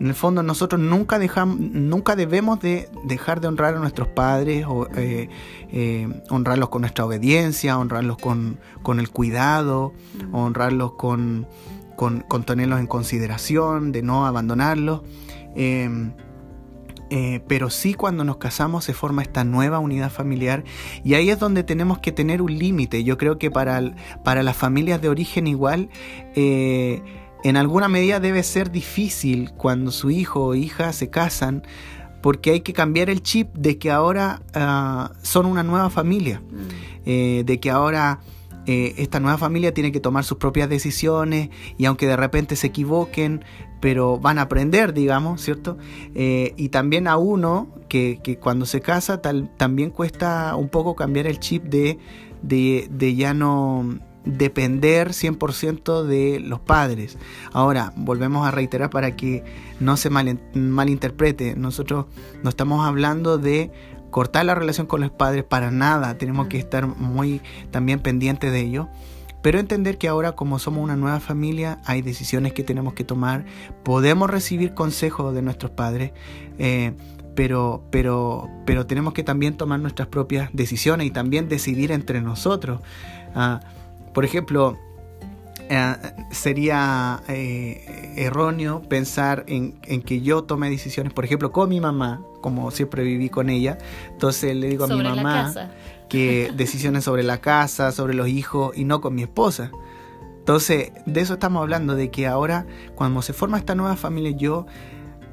en 0.00 0.06
el 0.06 0.14
fondo 0.14 0.42
nosotros 0.42 0.80
nunca 0.80 1.18
dejamos, 1.18 1.60
nunca 1.60 2.16
debemos 2.16 2.58
de 2.60 2.88
dejar 3.04 3.42
de 3.42 3.48
honrar 3.48 3.74
a 3.74 3.80
nuestros 3.80 4.08
padres, 4.08 4.64
o, 4.66 4.88
eh, 4.96 5.28
eh, 5.70 6.08
honrarlos 6.30 6.70
con 6.70 6.80
nuestra 6.80 7.04
obediencia, 7.04 7.78
honrarlos 7.78 8.16
con, 8.16 8.58
el 8.98 9.10
cuidado, 9.10 9.92
mm. 10.14 10.34
honrarlos 10.34 10.92
con, 10.92 11.46
con, 11.96 12.24
tenerlos 12.44 12.80
en 12.80 12.86
consideración, 12.86 13.92
de 13.92 14.02
no 14.02 14.24
abandonarlos. 14.24 15.02
Em, 15.54 16.12
eh, 17.12 17.40
pero 17.48 17.70
sí 17.70 17.92
cuando 17.92 18.22
nos 18.24 18.36
casamos 18.36 18.84
se 18.84 18.94
forma 18.94 19.20
esta 19.20 19.42
nueva 19.42 19.80
unidad 19.80 20.10
familiar 20.12 20.62
y 21.02 21.14
ahí 21.14 21.28
es 21.28 21.40
donde 21.40 21.64
tenemos 21.64 21.98
que 21.98 22.12
tener 22.12 22.40
un 22.40 22.56
límite. 22.56 23.04
Yo 23.04 23.18
creo 23.18 23.36
que 23.36 23.50
para, 23.50 23.82
para 24.24 24.42
las 24.44 24.56
familias 24.56 25.02
de 25.02 25.08
origen 25.10 25.46
igual 25.46 25.90
en 27.44 27.56
alguna 27.56 27.88
medida 27.88 28.20
debe 28.20 28.42
ser 28.42 28.70
difícil 28.70 29.52
cuando 29.56 29.90
su 29.90 30.10
hijo 30.10 30.46
o 30.46 30.54
hija 30.54 30.92
se 30.92 31.10
casan 31.10 31.62
porque 32.20 32.50
hay 32.50 32.60
que 32.60 32.72
cambiar 32.72 33.10
el 33.10 33.22
chip 33.22 33.54
de 33.54 33.78
que 33.78 33.90
ahora 33.90 34.42
ah, 34.54 35.12
son 35.22 35.46
una 35.46 35.62
nueva 35.62 35.90
familia, 35.90 36.40
mm. 36.40 36.56
eh, 37.06 37.42
de 37.46 37.60
que 37.60 37.70
ahora 37.70 38.20
eh, 38.66 38.94
esta 38.98 39.20
nueva 39.20 39.38
familia 39.38 39.72
tiene 39.72 39.90
que 39.90 40.00
tomar 40.00 40.24
sus 40.24 40.38
propias 40.38 40.68
decisiones 40.68 41.48
y 41.78 41.86
aunque 41.86 42.06
de 42.06 42.16
repente 42.16 42.56
se 42.56 42.66
equivoquen, 42.66 43.42
pero 43.80 44.18
van 44.18 44.38
a 44.38 44.42
aprender, 44.42 44.92
digamos, 44.92 45.40
¿cierto? 45.40 45.78
Eh, 46.14 46.52
y 46.58 46.68
también 46.68 47.08
a 47.08 47.16
uno 47.16 47.74
que, 47.88 48.20
cuando 48.40 48.66
se 48.66 48.82
casa 48.82 49.22
también 49.22 49.90
cuesta 49.90 50.54
un 50.56 50.68
poco 50.68 50.94
cambiar 50.94 51.26
el 51.26 51.40
chip 51.40 51.64
de, 51.64 51.98
de 52.42 53.14
ya 53.14 53.32
no 53.32 53.98
depender 54.24 55.10
100% 55.10 56.04
de 56.04 56.40
los 56.40 56.60
padres. 56.60 57.18
Ahora, 57.52 57.92
volvemos 57.96 58.46
a 58.46 58.50
reiterar 58.50 58.90
para 58.90 59.16
que 59.16 59.44
no 59.80 59.96
se 59.96 60.10
malinterprete, 60.10 61.56
nosotros 61.56 62.06
no 62.42 62.50
estamos 62.50 62.86
hablando 62.86 63.38
de 63.38 63.70
cortar 64.10 64.44
la 64.44 64.54
relación 64.54 64.86
con 64.86 65.00
los 65.00 65.10
padres 65.10 65.44
para 65.44 65.70
nada, 65.70 66.18
tenemos 66.18 66.48
que 66.48 66.58
estar 66.58 66.86
muy 66.86 67.40
también 67.70 68.00
pendientes 68.00 68.52
de 68.52 68.60
ello. 68.60 68.88
Pero 69.42 69.58
entender 69.58 69.96
que 69.96 70.06
ahora 70.06 70.32
como 70.32 70.58
somos 70.58 70.84
una 70.84 70.96
nueva 70.96 71.18
familia 71.18 71.80
hay 71.86 72.02
decisiones 72.02 72.52
que 72.52 72.62
tenemos 72.62 72.92
que 72.92 73.04
tomar, 73.04 73.46
podemos 73.84 74.28
recibir 74.28 74.74
consejos 74.74 75.34
de 75.34 75.40
nuestros 75.40 75.70
padres, 75.70 76.12
eh, 76.58 76.92
pero, 77.34 77.82
pero, 77.90 78.50
pero 78.66 78.86
tenemos 78.86 79.14
que 79.14 79.22
también 79.22 79.56
tomar 79.56 79.80
nuestras 79.80 80.08
propias 80.08 80.50
decisiones 80.52 81.06
y 81.06 81.10
también 81.10 81.48
decidir 81.48 81.90
entre 81.90 82.20
nosotros. 82.20 82.82
Ah, 83.34 83.60
por 84.12 84.24
ejemplo, 84.24 84.78
eh, 85.68 85.96
sería 86.32 87.22
eh, 87.28 88.14
erróneo 88.16 88.82
pensar 88.82 89.44
en, 89.46 89.72
que 90.02 90.20
yo 90.20 90.42
tome 90.42 90.68
decisiones, 90.68 91.12
por 91.12 91.24
ejemplo, 91.24 91.52
con 91.52 91.68
mi 91.68 91.80
mamá, 91.80 92.22
como 92.40 92.70
siempre 92.70 93.04
viví 93.04 93.28
con 93.28 93.50
ella. 93.50 93.78
Entonces 94.10 94.56
le 94.56 94.68
digo 94.68 94.84
a 94.84 94.88
mi 94.88 95.02
mamá 95.02 95.54
que 96.08 96.50
decisiones 96.56 97.04
sobre 97.04 97.22
la 97.22 97.38
casa, 97.38 97.92
sobre 97.92 98.14
los 98.14 98.28
hijos 98.28 98.76
y 98.76 98.84
no 98.84 99.00
con 99.00 99.14
mi 99.14 99.22
esposa. 99.22 99.70
Entonces, 100.40 100.90
de 101.06 101.20
eso 101.20 101.34
estamos 101.34 101.62
hablando, 101.62 101.94
de 101.94 102.10
que 102.10 102.26
ahora, 102.26 102.66
cuando 102.96 103.22
se 103.22 103.32
forma 103.32 103.56
esta 103.56 103.76
nueva 103.76 103.94
familia, 103.94 104.32
yo 104.32 104.66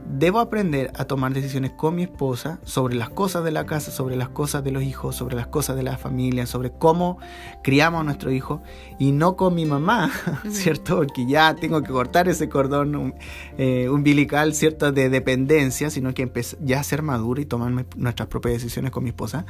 Debo 0.09 0.39
aprender 0.39 0.91
a 0.95 1.05
tomar 1.05 1.33
decisiones 1.33 1.71
con 1.71 1.95
mi 1.95 2.03
esposa 2.03 2.59
sobre 2.63 2.95
las 2.95 3.09
cosas 3.09 3.43
de 3.43 3.51
la 3.51 3.65
casa, 3.65 3.91
sobre 3.91 4.15
las 4.15 4.29
cosas 4.29 4.63
de 4.63 4.71
los 4.71 4.81
hijos, 4.81 5.15
sobre 5.15 5.35
las 5.35 5.47
cosas 5.47 5.75
de 5.75 5.83
la 5.83 5.97
familia, 5.97 6.45
sobre 6.45 6.71
cómo 6.71 7.19
criamos 7.61 8.01
a 8.01 8.03
nuestro 8.03 8.31
hijo 8.31 8.61
y 8.99 9.11
no 9.11 9.35
con 9.35 9.53
mi 9.53 9.65
mamá, 9.65 10.09
¿cierto? 10.49 10.97
Porque 10.97 11.25
ya 11.25 11.55
tengo 11.55 11.83
que 11.83 11.91
cortar 11.91 12.29
ese 12.29 12.47
cordón 12.47 13.15
eh, 13.57 13.89
umbilical, 13.89 14.53
¿cierto? 14.53 14.91
De 14.91 15.09
dependencia, 15.09 15.89
sino 15.89 16.13
que 16.13 16.31
ya 16.61 16.79
a 16.79 16.83
ser 16.83 17.01
maduro 17.01 17.41
y 17.41 17.45
tomar 17.45 17.71
nuestras 17.95 18.27
propias 18.29 18.55
decisiones 18.55 18.91
con 18.91 19.03
mi 19.03 19.09
esposa. 19.09 19.45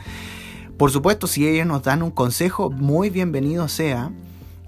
Por 0.78 0.92
supuesto, 0.92 1.28
si 1.28 1.48
ellos 1.48 1.66
nos 1.66 1.84
dan 1.84 2.04
un 2.04 2.12
consejo, 2.12 2.70
muy 2.70 3.10
bienvenido 3.10 3.68
sea. 3.68 4.12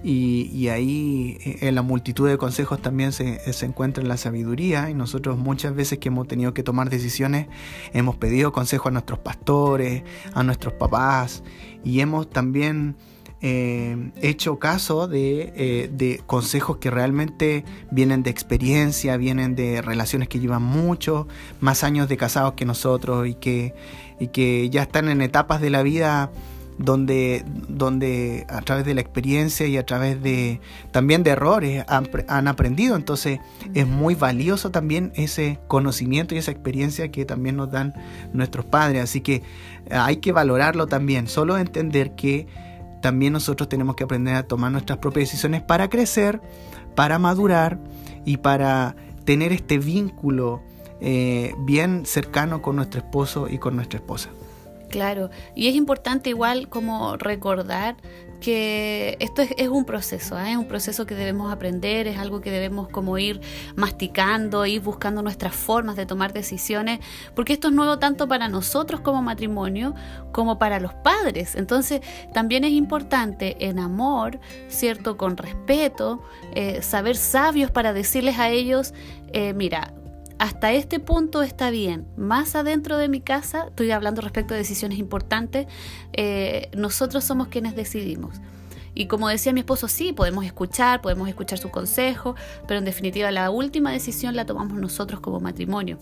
Y, 0.01 0.70
ahí 0.70 1.38
eh, 1.44 1.58
en 1.68 1.75
la 1.75 1.82
multitud 1.82 2.29
de 2.29 2.38
consejos 2.38 2.82
también 2.82 3.12
se, 3.12 3.51
se, 3.51 3.65
encuentra 3.65 4.03
la 4.03 4.15
sabiduría 4.15 4.89
y 4.89 4.94
nosotros 4.94 5.38
muchas 5.38 5.75
veces 5.75 6.00
que 6.00 6.08
hemos 6.08 6.27
tenido 6.27 6.53
que 6.53 6.63
tomar 6.63 6.89
decisiones 6.89 7.48
hemos 7.91 8.15
pedido 8.15 8.53
consejo 8.53 8.88
a 8.88 8.91
nuestros 8.91 9.20
pastores, 9.20 10.03
a 10.34 10.44
nuestros 10.44 10.74
papás 10.75 11.44
y 11.84 12.00
hemos 12.00 12.29
también 12.29 12.96
eh, 13.41 14.12
hecho 14.18 14.60
caso 14.60 15.08
de, 15.08 15.53
eh, 15.56 15.89
de, 15.94 16.22
consejos 16.25 16.77
que 16.77 16.91
realmente 16.91 17.63
vienen 17.89 18.22
de 18.22 18.29
experiencia, 18.29 19.15
vienen 19.15 19.56
de 19.56 19.82
relaciones 19.82 20.27
que 20.27 20.41
llevan 20.41 20.62
muchos 20.62 21.25
más 21.62 21.86
años 21.86 22.10
de 22.10 22.18
casados 22.18 22.53
que 22.53 22.65
nosotros 22.65 23.27
y 23.27 23.36
que, 23.36 23.74
y 24.20 24.27
que 24.27 24.70
ya 24.70 24.82
están 24.82 25.08
en 25.08 25.22
etapas 25.22 25.62
de 25.62 25.70
la 25.70 25.84
vida 25.84 26.32
donde, 26.80 27.44
donde 27.68 28.48
a 28.48 28.62
través 28.62 28.86
de 28.86 28.94
la 28.94 29.02
experiencia 29.02 29.68
y 29.68 29.76
a 29.76 29.86
través 29.86 30.24
de 30.24 30.62
también 30.92 31.24
de 31.24 31.32
errores 31.32 31.84
han, 31.88 32.48
aprendido. 32.48 32.96
Entonces 32.96 33.40
es 33.74 33.86
muy 33.86 34.16
valioso 34.16 34.72
también 34.72 35.12
ese 35.16 35.60
conocimiento 35.68 36.34
y 36.34 36.38
esa 36.38 36.52
experiencia 36.52 37.12
que 37.12 37.26
también 37.26 37.58
nos 37.58 37.70
dan 37.70 37.94
nuestros 38.32 38.66
padres. 38.66 39.04
Así 39.04 39.20
que 39.20 39.36
eh, 39.36 39.44
hay 39.92 40.18
que 40.18 40.32
valorarlo 40.32 40.88
también. 40.88 41.28
Solo 41.28 41.58
entender 41.58 42.16
que 42.16 42.48
también 43.02 43.34
nosotros 43.34 43.68
tenemos 43.68 43.98
que 43.98 44.06
aprender 44.06 44.36
a 44.36 44.44
tomar 44.44 44.72
nuestras 44.72 45.00
propias 45.00 45.30
decisiones 45.30 45.62
para 45.62 45.90
crecer, 45.90 46.42
para 46.96 47.20
madurar 47.20 47.78
y 48.24 48.38
para 48.38 48.96
tener 49.26 49.52
este 49.52 49.78
vínculo 49.78 50.64
eh, 51.02 51.54
bien 51.60 52.06
cercano 52.06 52.62
con 52.62 52.78
nuestro 52.78 53.02
esposo 53.02 53.48
y 53.50 53.58
con 53.58 53.76
nuestra 53.76 54.00
esposa. 54.00 54.30
Claro, 54.89 55.29
y 55.55 55.67
es 55.67 55.75
importante 55.75 56.29
igual 56.29 56.67
como 56.67 57.15
recordar 57.17 57.96
que 58.39 59.17
esto 59.19 59.41
es, 59.41 59.67
un 59.67 59.86
proceso, 59.86 60.39
¿eh? 60.39 60.51
es 60.51 60.58
un 60.58 60.67
proceso 60.67 61.05
que 61.05 61.13
debemos 61.13 61.51
aprender, 61.51 62.08
es 62.08 62.17
algo 62.17 62.41
que 62.41 62.51
debemos 62.51 62.88
como 62.88 63.17
ir 63.17 63.41
masticando, 63.75 64.65
ir 64.65 64.81
buscando 64.81 65.22
nuestras 65.22 65.53
formas 65.53 65.96
de 65.96 66.05
tomar 66.05 66.34
decisiones, 66.34 67.00
porque 67.36 67.53
esto 67.53 67.67
es 67.67 67.74
nuevo 67.74 68.00
tanto 68.00 68.27
para 68.27 68.48
nosotros 68.48 69.01
como 69.01 69.22
matrimonio 69.22 69.93
como 70.31 70.58
para 70.58 70.79
los 70.79 70.93
padres. 70.93 71.55
Entonces 71.55 72.01
también 72.34 72.63
es 72.63 72.72
importante 72.72 73.58
en 73.65 73.77
amor, 73.77 74.39
¿cierto? 74.69 75.17
Con 75.17 75.38
respeto, 75.38 76.24
eh, 76.55 76.81
saber 76.81 77.17
sabios 77.17 77.72
para 77.72 77.93
decirles 77.93 78.39
a 78.39 78.50
ellos, 78.50 78.93
eh, 79.34 79.53
mira, 79.53 79.93
hasta 80.39 80.72
este 80.72 81.00
punto 81.00 81.43
está 81.43 81.69
bien. 81.69 82.08
Más 82.17 82.55
adentro 82.55 82.98
de 82.98 83.10
mi 83.10 83.22
casa, 83.22 83.67
estoy 83.67 83.91
hablando 83.91 84.22
respecto 84.22 84.53
de 84.53 84.60
decisiones 84.62 84.98
importantes, 84.98 85.67
eh, 86.13 86.69
nosotros 86.75 87.24
somos 87.24 87.50
quienes 87.50 87.75
decidimos. 87.75 88.38
Y 88.96 89.08
como 89.08 89.29
decía 89.29 89.53
mi 89.53 89.60
esposo, 89.60 89.88
sí, 89.88 90.13
podemos 90.13 90.46
escuchar, 90.46 91.01
podemos 91.01 91.29
escuchar 91.29 91.60
su 91.60 91.69
consejo, 91.69 92.36
pero 92.67 92.79
en 92.79 92.86
definitiva 92.86 93.29
la 93.31 93.50
última 93.50 93.91
decisión 93.91 94.36
la 94.36 94.46
tomamos 94.46 94.77
nosotros 94.79 95.19
como 95.19 95.39
matrimonio 95.39 96.00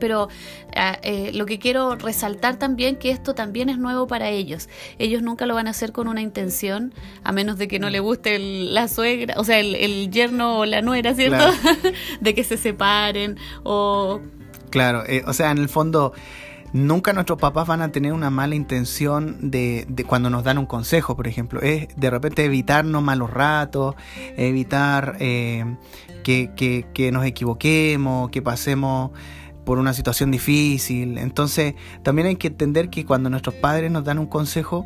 pero 0.00 0.28
ah, 0.74 0.98
eh, 1.02 1.30
lo 1.34 1.46
que 1.46 1.58
quiero 1.58 1.94
resaltar 1.94 2.56
también 2.56 2.96
que 2.96 3.10
esto 3.10 3.34
también 3.34 3.68
es 3.68 3.78
nuevo 3.78 4.06
para 4.06 4.30
ellos. 4.30 4.68
Ellos 4.98 5.22
nunca 5.22 5.46
lo 5.46 5.54
van 5.54 5.66
a 5.66 5.70
hacer 5.70 5.92
con 5.92 6.08
una 6.08 6.22
intención, 6.22 6.92
a 7.22 7.32
menos 7.32 7.58
de 7.58 7.68
que 7.68 7.78
no 7.78 7.90
le 7.90 8.00
guste 8.00 8.38
la 8.38 8.88
suegra, 8.88 9.34
o 9.36 9.44
sea, 9.44 9.60
el, 9.60 10.10
yerno 10.10 10.58
o 10.58 10.64
la 10.66 10.82
nuera, 10.82 11.14
¿cierto? 11.14 11.44
de 12.20 12.34
que 12.34 12.42
se 12.42 12.56
separen 12.56 13.38
o... 13.62 14.20
Claro, 14.70 15.04
eh, 15.06 15.22
o 15.26 15.32
sea, 15.32 15.50
en 15.50 15.58
el 15.58 15.68
fondo 15.68 16.12
nunca 16.72 17.12
nuestros 17.12 17.38
papás 17.38 17.66
van 17.66 17.82
a 17.82 17.92
tener 17.92 18.12
una 18.12 18.30
mala 18.30 18.54
intención 18.54 19.50
de, 19.50 19.86
cuando 20.06 20.30
nos 20.30 20.44
dan 20.44 20.58
un 20.58 20.66
consejo, 20.66 21.16
por 21.16 21.26
ejemplo. 21.26 21.60
Es 21.60 21.88
de 21.96 22.10
repente 22.10 22.44
evitarnos 22.44 23.02
malos 23.02 23.30
ratos, 23.30 23.94
evitar 24.36 25.16
eh, 25.20 25.64
que, 26.22 27.10
nos 27.12 27.24
equivoquemos, 27.24 28.30
que 28.30 28.42
pasemos 28.42 29.10
por 29.70 29.78
una 29.78 29.94
situación 29.94 30.32
difícil. 30.32 31.16
Entonces, 31.16 31.76
también 32.02 32.26
hay 32.26 32.34
que 32.34 32.48
entender 32.48 32.90
que 32.90 33.04
cuando 33.04 33.30
nuestros 33.30 33.54
padres 33.54 33.88
nos 33.88 34.02
dan 34.02 34.18
un 34.18 34.26
consejo, 34.26 34.84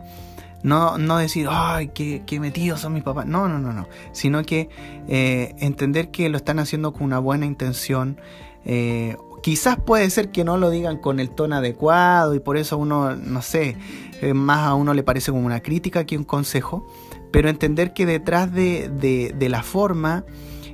no, 0.62 0.98
no 0.98 1.16
decir, 1.16 1.46
ay, 1.50 1.88
qué, 1.94 2.22
qué 2.26 2.38
metidos 2.38 2.80
son 2.82 2.92
mis 2.92 3.02
papás. 3.02 3.24
No, 3.24 3.48
no, 3.48 3.58
no, 3.58 3.72
no. 3.72 3.88
Sino 4.12 4.42
que 4.42 4.68
eh, 5.08 5.54
entender 5.58 6.10
que 6.10 6.28
lo 6.28 6.36
están 6.36 6.58
haciendo 6.58 6.92
con 6.92 7.04
una 7.04 7.18
buena 7.18 7.46
intención. 7.46 8.20
Eh, 8.66 9.16
Quizás 9.42 9.78
puede 9.78 10.10
ser 10.10 10.30
que 10.30 10.44
no 10.44 10.58
lo 10.58 10.68
digan 10.68 10.98
con 10.98 11.18
el 11.18 11.30
tono 11.30 11.56
adecuado 11.56 12.34
y 12.34 12.40
por 12.40 12.58
eso 12.58 12.76
uno, 12.76 13.16
no 13.16 13.40
sé, 13.40 13.78
eh, 14.20 14.34
más 14.34 14.66
a 14.66 14.74
uno 14.74 14.92
le 14.92 15.02
parece 15.02 15.32
como 15.32 15.46
una 15.46 15.60
crítica 15.60 16.04
que 16.04 16.18
un 16.18 16.24
consejo, 16.24 16.86
pero 17.32 17.48
entender 17.48 17.94
que 17.94 18.04
detrás 18.04 18.52
de, 18.52 19.34
la 19.48 19.62
forma 19.62 20.26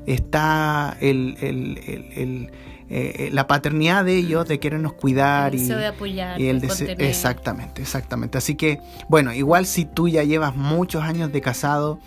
está 0.07 0.97
el, 1.01 2.51
eh, 2.93 3.31
la 3.33 3.47
paternidad 3.47 4.05
de 4.05 4.17
ellos, 4.17 4.49
de 4.49 4.59
querernos 4.59 4.95
cuidar 4.95 5.55
el 5.55 5.61
y, 5.61 5.69
de 5.69 5.87
apoyar, 5.87 6.41
y 6.41 6.49
el 6.49 6.61
deseo, 6.61 6.89
exactamente, 6.99 7.83
exactamente. 7.83 8.37
Así 8.37 8.57
que, 8.57 8.81
bueno, 9.09 9.33
igual 9.33 9.65
si 9.67 9.85
tú 9.85 10.09
ya 10.09 10.25
llevas 10.25 10.57
muchos 10.57 11.05
años 11.05 11.31
de 11.31 11.41
casado, 11.41 12.01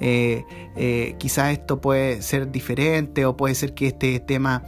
eh, 0.00 1.14
quizás 1.18 1.52
esto 1.52 1.80
puede 1.80 2.20
ser 2.20 2.50
diferente 2.50 3.26
o 3.26 3.36
puede 3.36 3.54
ser 3.54 3.74
que 3.74 3.86
este 3.86 4.18
tema 4.18 4.64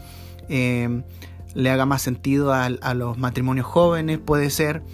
le 0.49 1.71
haga 1.71 1.85
más 1.85 2.01
sentido 2.01 2.53
a, 2.53 2.95
los 2.95 3.19
matrimonios 3.19 3.67
jóvenes, 3.67 4.19
puede 4.19 4.51
ser, 4.51 4.85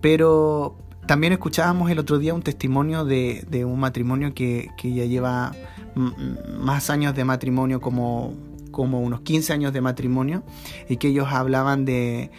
pero 0.00 0.76
también 1.06 1.32
escuchábamos 1.32 1.90
el 1.90 1.98
otro 1.98 2.18
día 2.18 2.32
un 2.32 2.42
testimonio 2.42 3.04
de, 3.04 3.64
un 3.64 3.80
matrimonio 3.80 4.34
que, 4.34 4.70
ya 4.84 5.04
lleva 5.04 5.52
más 5.96 6.90
años 6.90 7.16
de 7.16 7.24
matrimonio, 7.24 7.80
como, 7.80 8.34
como 8.72 9.00
unos 9.00 9.20
15 9.20 9.52
años 9.52 9.72
de 9.72 9.80
matrimonio, 9.80 10.42
y 10.88 10.96
que 10.96 11.08
ellos 11.08 11.28
hablaban 11.30 11.84
de, 11.84 12.32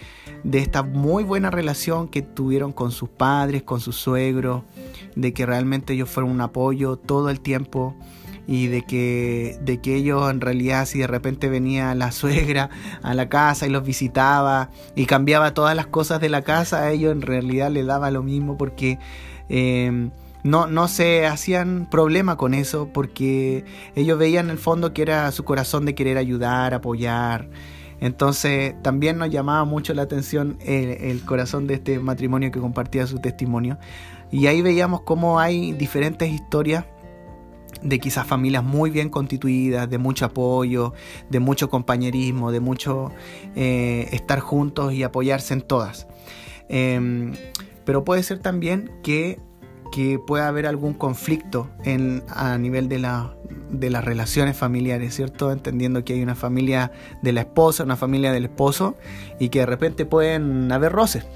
de 0.44 0.60
esta 0.60 0.84
muy 0.84 1.24
buena 1.24 1.50
relación 1.50 2.10
que 2.10 2.22
tuvieron 2.22 2.74
con 2.74 2.92
sus 2.92 3.08
padres, 3.08 3.63
con 3.63 3.80
sus 3.80 3.96
suegros, 3.96 4.63
de 5.16 5.34
que 5.34 5.46
realmente 5.46 5.94
ellos 5.94 6.10
fueron 6.10 6.32
un 6.32 6.42
apoyo 6.42 6.98
todo 6.98 7.30
el 7.30 7.40
tiempo 7.40 7.96
y 8.48 8.68
de 8.68 8.82
que, 8.82 9.58
de 9.62 9.80
que 9.80 9.96
ellos 9.96 10.30
en 10.30 10.42
realidad 10.42 10.86
si 10.86 11.00
de 11.00 11.08
repente 11.08 11.50
venía 11.50 11.96
la 11.96 12.12
suegra 12.12 12.70
a 13.02 13.13
la 13.13 13.30
casa 13.30 13.66
y 13.66 13.70
los 13.70 13.86
visitaba 13.86 14.70
y 14.96 15.06
cambiaba 15.06 15.54
todas 15.54 15.75
las 15.75 15.88
cosas 15.88 16.20
de 16.20 16.30
la 16.30 16.42
casa, 16.42 16.84
a 16.84 16.92
ellos 16.92 17.12
en 17.12 17.22
realidad 17.22 17.72
les 17.72 17.86
daba 17.86 18.12
lo 18.12 18.24
mismo 18.24 18.58
porque 18.58 19.00
em, 19.50 20.12
no, 20.43 20.67
no 20.67 20.88
se 20.88 21.25
hacían 21.25 21.88
problema 21.89 22.38
con 22.38 22.53
eso 22.53 22.89
porque 22.93 23.65
ellos 23.95 24.17
veían 24.17 24.45
en 24.45 24.51
el 24.51 24.57
fondo 24.57 24.93
que 24.93 25.01
era 25.01 25.31
su 25.31 25.43
corazón 25.43 25.85
de 25.85 25.95
querer 25.95 26.17
ayudar, 26.17 26.73
apoyar. 26.73 27.50
Entonces 28.00 28.75
también 28.81 29.17
nos 29.17 29.29
llamaba 29.29 29.63
mucho 29.65 29.93
la 29.93 30.01
atención 30.01 30.57
el, 30.62 30.89
el, 30.89 31.23
corazón 31.23 31.67
de 31.67 31.75
este 31.75 31.99
matrimonio 31.99 32.51
que 32.51 32.60
compartía 32.60 33.08
su 33.08 33.19
testimonio. 33.19 33.77
Y 34.32 34.47
ahí 34.47 34.62
veíamos 34.62 35.01
cómo 35.01 35.39
hay 35.39 35.71
diferentes 35.73 36.29
historias 36.29 36.86
de 37.84 37.99
quizás 37.99 38.25
familias 38.25 38.63
muy 38.63 38.89
bien 38.89 39.10
constituidas, 39.10 39.89
de 39.89 39.97
mucho 39.97 40.25
apoyo, 40.25 40.93
de 41.29 41.39
mucho 41.39 41.69
compañerismo, 41.69 42.51
de 42.51 42.60
mucho 42.60 43.12
eh, 43.56 44.10
estar 44.12 44.39
juntos 44.39 44.93
y 44.93 45.03
apoyarse 45.03 45.53
en 45.53 45.62
todas. 45.62 46.08
Em, 46.69 47.34
pero 47.86 48.03
puede 48.03 48.23
ser 48.23 48.39
también 48.39 48.91
que, 49.03 49.39
que 49.93 50.17
pueda 50.17 50.47
haber 50.47 50.65
algún 50.65 50.95
conflicto 50.95 51.69
en, 51.84 52.23
a 52.27 52.58
nivel 52.58 52.89
de, 52.89 52.97
la, 52.97 53.36
de 53.69 53.91
las 53.91 54.03
relaciones 54.03 54.58
familiares, 54.58 55.13
¿cierto? 55.13 55.51
Entendiendo 55.51 56.03
que 56.03 56.13
hay 56.13 56.23
una 56.23 56.34
familia 56.34 56.91
de 57.21 57.32
la 57.32 57.41
esposa, 57.41 57.84
una 57.84 57.95
familia 57.95 58.32
del 58.32 58.45
esposo 58.45 58.97
y 59.39 59.49
que 59.49 59.60
de 59.60 59.67
repente 59.67 60.08
pueden 60.08 60.71
haber 60.71 60.93
roces. 60.93 61.27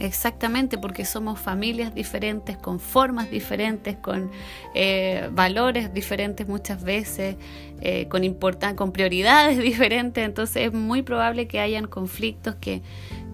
Exactamente, 0.00 0.78
porque 0.78 1.04
somos 1.04 1.38
familias 1.38 1.94
diferentes, 1.94 2.56
con 2.56 2.80
formas 2.80 3.30
diferentes, 3.30 3.96
con 3.98 4.32
eh, 4.74 5.28
valores 5.30 5.94
diferentes 5.94 6.48
muchas 6.48 6.82
veces, 6.82 7.36
eh, 7.82 8.08
con, 8.08 8.22
con 8.74 8.90
prioridades 8.90 9.58
diferentes, 9.62 10.24
entonces 10.24 10.66
es 10.66 10.72
muy 10.72 11.02
probable 11.02 11.46
que 11.46 11.60
hayan 11.60 11.86
conflictos, 11.86 12.56
que, 12.56 12.82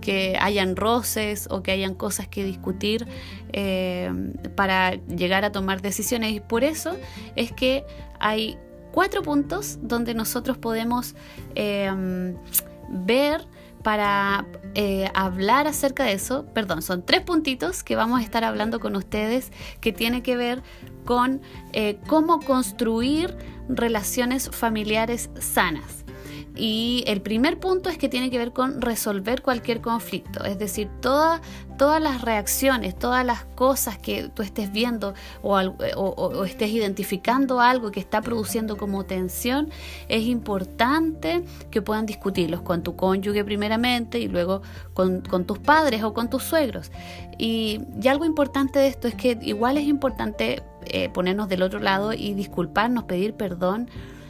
que 0.08 0.38
hayan 0.40 0.74
roces 0.74 1.48
o 1.50 1.62
que 1.62 1.70
hayan 1.70 1.94
cosas 1.94 2.28
que 2.28 2.42
discutir 2.42 3.06
eh, 3.52 4.10
para 4.56 4.94
llegar 4.94 5.44
a 5.44 5.52
tomar 5.52 5.82
decisiones. 5.82 6.32
Y 6.32 6.40
por 6.40 6.64
eso 6.64 6.96
es 7.36 7.52
que 7.52 7.84
hay 8.18 8.56
cuatro 8.90 9.20
puntos 9.20 9.76
donde 9.82 10.14
nosotros 10.14 10.56
podemos 10.56 11.14
ver 12.88 13.46
para 13.82 14.46
eh, 14.74 15.10
hablar 15.12 15.66
acerca 15.66 16.04
de 16.04 16.12
eso, 16.12 16.46
perdón, 16.54 16.80
son 16.80 17.04
tres 17.04 17.20
puntitos 17.20 17.82
que 17.82 17.94
vamos 17.94 18.20
a 18.20 18.22
estar 18.22 18.44
hablando 18.44 18.80
con 18.80 18.96
ustedes 18.96 19.52
que 19.82 19.92
tiene 19.92 20.22
que 20.22 20.38
ver 20.38 20.62
con 21.04 21.42
eh, 21.74 21.98
cómo 22.06 22.40
construir 22.40 23.36
relaciones 23.68 24.48
familiares 24.48 25.28
sanas. 25.38 25.97
Y 26.58 27.04
el 27.06 27.22
primer 27.22 27.60
punto 27.60 27.88
es 27.88 27.98
que 27.98 28.08
tiene 28.08 28.30
que 28.30 28.38
ver 28.38 28.52
con 28.52 28.80
resolver 28.80 29.42
cualquier 29.42 29.80
conflicto, 29.80 30.44
es 30.44 30.58
decir, 30.58 30.90
todas 31.00 31.40
las 31.78 32.22
reacciones, 32.22 32.98
todas 32.98 33.24
las 33.24 33.44
cosas 33.44 33.96
que 33.96 34.28
tú 34.28 34.42
estés 34.42 34.72
viendo 34.72 35.14
o, 35.40 36.44
estés 36.44 36.70
identificando 36.70 37.60
algo 37.60 37.92
que 37.92 38.00
está 38.00 38.22
produciendo 38.22 38.76
como 38.76 39.04
tensión, 39.04 39.70
es 40.08 40.24
importante 40.24 41.44
que 41.70 41.80
puedan 41.80 42.06
discutirlos 42.06 42.62
con 42.62 42.82
tu 42.82 42.96
cónyuge 42.96 43.44
primeramente 43.44 44.18
y 44.18 44.26
luego 44.26 44.62
con, 44.94 45.22
tus 45.22 45.60
padres 45.60 46.02
o 46.02 46.12
con 46.12 46.28
tus 46.28 46.42
suegros. 46.42 46.90
Y, 47.38 47.82
algo 48.08 48.24
importante 48.24 48.80
de 48.80 48.88
esto 48.88 49.06
es 49.06 49.14
que 49.14 49.38
igual 49.42 49.76
es 49.76 49.84
importante 49.86 50.62
eh, 50.86 51.08
ponernos 51.10 51.48
del 51.48 51.62
otro 51.62 51.78
lado 51.78 52.14
y 52.14 52.34
disculparnos, 52.34 53.04
pedir 53.04 53.34
perdón 53.34 53.88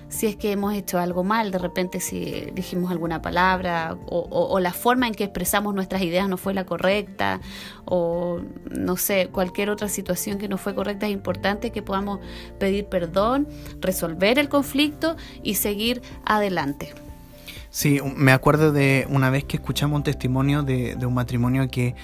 si 0.08 0.26
es 0.26 0.36
que 0.36 0.52
hemos 0.52 0.74
hecho 0.74 0.98
algo 0.98 1.22
mal, 1.22 1.50
de 1.50 1.58
repente 1.58 2.00
si 2.00 2.50
dijimos 2.54 2.90
alguna 2.90 3.20
palabra 3.20 3.96
o, 4.06 4.58
la 4.60 4.72
forma 4.72 5.06
en 5.06 5.14
que 5.14 5.24
expresamos 5.24 5.74
nuestras 5.74 6.02
ideas 6.02 6.28
no 6.28 6.36
fue 6.36 6.54
la 6.54 6.64
correcta 6.64 7.40
o 7.84 8.40
no 8.70 8.96
sé, 8.96 9.28
cualquier 9.30 9.70
otra 9.70 9.88
situación 9.88 10.38
que 10.38 10.48
no 10.48 10.58
fue 10.58 10.74
correcta, 10.74 11.06
es 11.06 11.12
importante 11.12 11.70
que 11.70 11.82
podamos 11.82 12.20
pedir 12.58 12.86
perdón, 12.86 13.46
resolver 13.80 14.38
el 14.38 14.48
conflicto 14.48 15.16
y 15.42 15.54
seguir 15.54 16.02
adelante. 16.24 16.94
Sí, 17.70 18.00
me 18.16 18.32
acuerdo 18.32 18.72
de 18.72 19.06
una 19.10 19.28
vez 19.30 19.44
que 19.44 19.58
escuchamos 19.58 19.98
un 19.98 20.02
testimonio 20.02 20.62
de, 20.62 20.96
un 21.04 21.14
matrimonio 21.14 21.68
que 21.68 21.94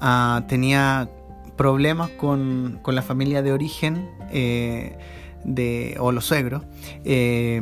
ah, 0.00 0.44
tenía 0.48 1.10
problemas 1.56 2.08
con, 2.10 2.80
con, 2.82 2.94
la 2.94 3.02
familia 3.02 3.42
de 3.42 3.52
origen. 3.52 4.10
Eh, 4.30 4.96
de, 5.44 5.96
o 5.98 6.12
los 6.12 6.26
suegros, 6.26 6.64
eh, 7.04 7.60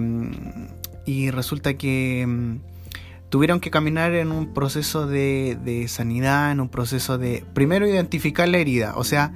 y 1.07 1.31
resulta 1.31 1.75
que 1.75 2.25
mm, 2.27 2.59
tuvieron 3.31 3.61
que 3.61 3.71
caminar 3.71 4.13
en 4.15 4.33
un 4.33 4.53
proceso 4.53 5.07
de, 5.07 5.87
sanidad, 5.89 6.53
en 6.53 6.61
un 6.61 6.69
proceso 6.69 7.19
de, 7.19 7.45
primero, 7.55 7.87
identificar 7.87 8.49
la 8.49 8.59
herida, 8.59 8.95
o 8.97 9.05
sea, 9.05 9.33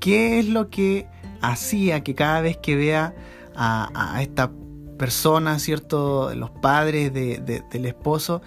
qué 0.00 0.38
es 0.38 0.48
lo 0.48 0.70
que 0.70 1.06
hacía 1.40 2.02
que 2.02 2.14
cada 2.14 2.40
vez 2.40 2.56
que 2.56 2.74
vea 2.74 3.14
a, 3.54 4.18
esta 4.22 4.50
persona, 4.98 5.58
¿cierto? 5.58 6.34
Los 6.34 6.50
padres 6.50 7.12
del 7.12 7.84
esposo, 7.84 8.42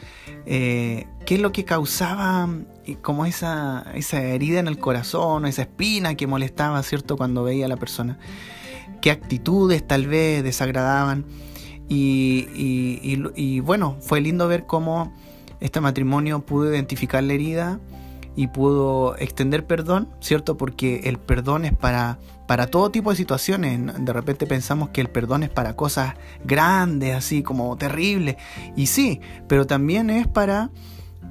eh, 0.46 1.06
¿qué 1.26 1.36
es 1.36 1.42
lo 1.42 1.52
que 1.52 1.64
causaba 1.66 2.50
como 3.02 3.26
esa, 3.26 3.86
esa 3.96 4.22
herida 4.22 4.60
en 4.60 4.68
el 4.68 4.80
corazón, 4.80 5.46
esa 5.46 5.64
espina 5.64 6.16
que 6.16 6.26
molestaba, 6.26 6.82
¿cierto? 6.84 7.18
Cuando 7.18 7.44
veía 7.44 7.66
a 7.66 7.70
la 7.70 7.78
persona 7.78 8.18
qué 9.02 9.12
actitudes 9.12 9.86
tal 9.86 10.08
vez 10.08 10.44
desagradaban. 10.44 11.26
Y, 11.90 13.60
bueno, 13.62 13.98
fue 14.02 14.22
lindo 14.22 14.48
ver 14.48 14.66
cómo 14.66 15.14
este 15.60 15.82
matrimonio 15.82 16.42
pudo 16.42 16.72
identificar 16.72 17.24
la 17.24 17.34
herida 17.34 17.80
y 18.36 18.48
pudo 18.48 19.18
extender 19.18 19.66
perdón, 19.66 20.10
¿cierto? 20.20 20.58
Porque 20.58 21.02
el 21.06 21.18
perdón 21.18 21.66
es 21.66 21.74
para, 21.74 22.20
para 22.46 22.68
todo 22.68 22.92
tipo 22.92 23.10
de 23.10 23.16
situaciones. 23.16 23.80
De 24.06 24.14
repente 24.14 24.46
pensamos 24.46 24.90
que 24.90 25.02
el 25.02 25.10
perdón 25.10 25.44
es 25.44 25.50
para 25.50 25.76
cosas 25.76 26.14
grandes, 26.44 27.16
así 27.16 27.42
como 27.42 27.76
terribles. 27.78 28.36
Y 28.76 28.88
sí, 28.88 29.22
pero 29.48 29.66
también 29.66 30.10
es 30.10 30.28
para, 30.28 30.70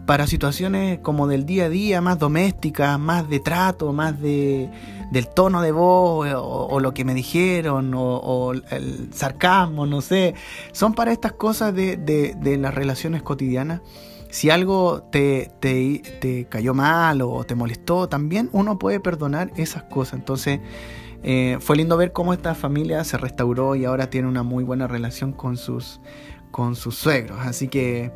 para 0.07 0.27
situaciones 0.29 1.01
como 1.01 1.27
del 1.27 1.45
día 1.45 1.64
a 1.64 1.69
día, 1.69 2.01
más 2.01 2.19
domésticas, 2.19 2.99
más 2.99 3.29
de 3.29 3.40
trato, 3.40 3.92
más 3.92 4.21
de, 4.21 4.71
del 5.11 5.29
tono 5.29 5.62
de 5.62 5.73
voz 5.73 6.29
o, 6.35 6.79
lo 6.81 6.95
que 6.95 7.05
me 7.05 7.12
dijeron 7.12 7.92
o, 7.95 8.53
el 8.53 9.12
sarcasmo, 9.12 9.85
no 9.85 10.01
sé. 10.01 10.35
Son 10.73 10.95
para 10.95 11.12
estas 11.12 11.33
cosas 11.33 11.75
de, 11.75 11.97
de, 11.97 12.57
las 12.57 12.75
relaciones 12.75 13.23
cotidianas 13.23 13.81
si 14.31 14.51
algo 14.51 15.03
te, 15.11 15.51
te, 15.61 16.47
cayó 16.49 16.75
mal 16.75 17.23
o 17.23 17.45
te 17.45 17.55
molestó, 17.55 18.09
también 18.09 18.51
uno 18.53 18.79
puede 18.79 19.01
perdonar 19.01 19.51
esas 19.57 19.85
cosas. 19.85 20.14
Entonces, 20.14 20.61
eh, 21.23 21.57
fue 21.61 21.77
lindo 21.77 21.97
ver 21.97 22.12
cómo 22.12 22.33
esta 22.35 22.55
familia 22.55 23.03
se 23.05 23.16
restauró 23.16 23.77
y 23.77 23.85
ahora 23.85 24.11
tiene 24.11 24.29
una 24.29 24.42
muy 24.42 24.62
buena 24.62 24.87
relación 24.87 25.33
con 25.33 25.57
sus, 25.57 26.01
con 26.51 26.77
sus 26.77 26.97
suegros. 26.97 27.38
Así 27.40 27.69
que, 27.69 28.12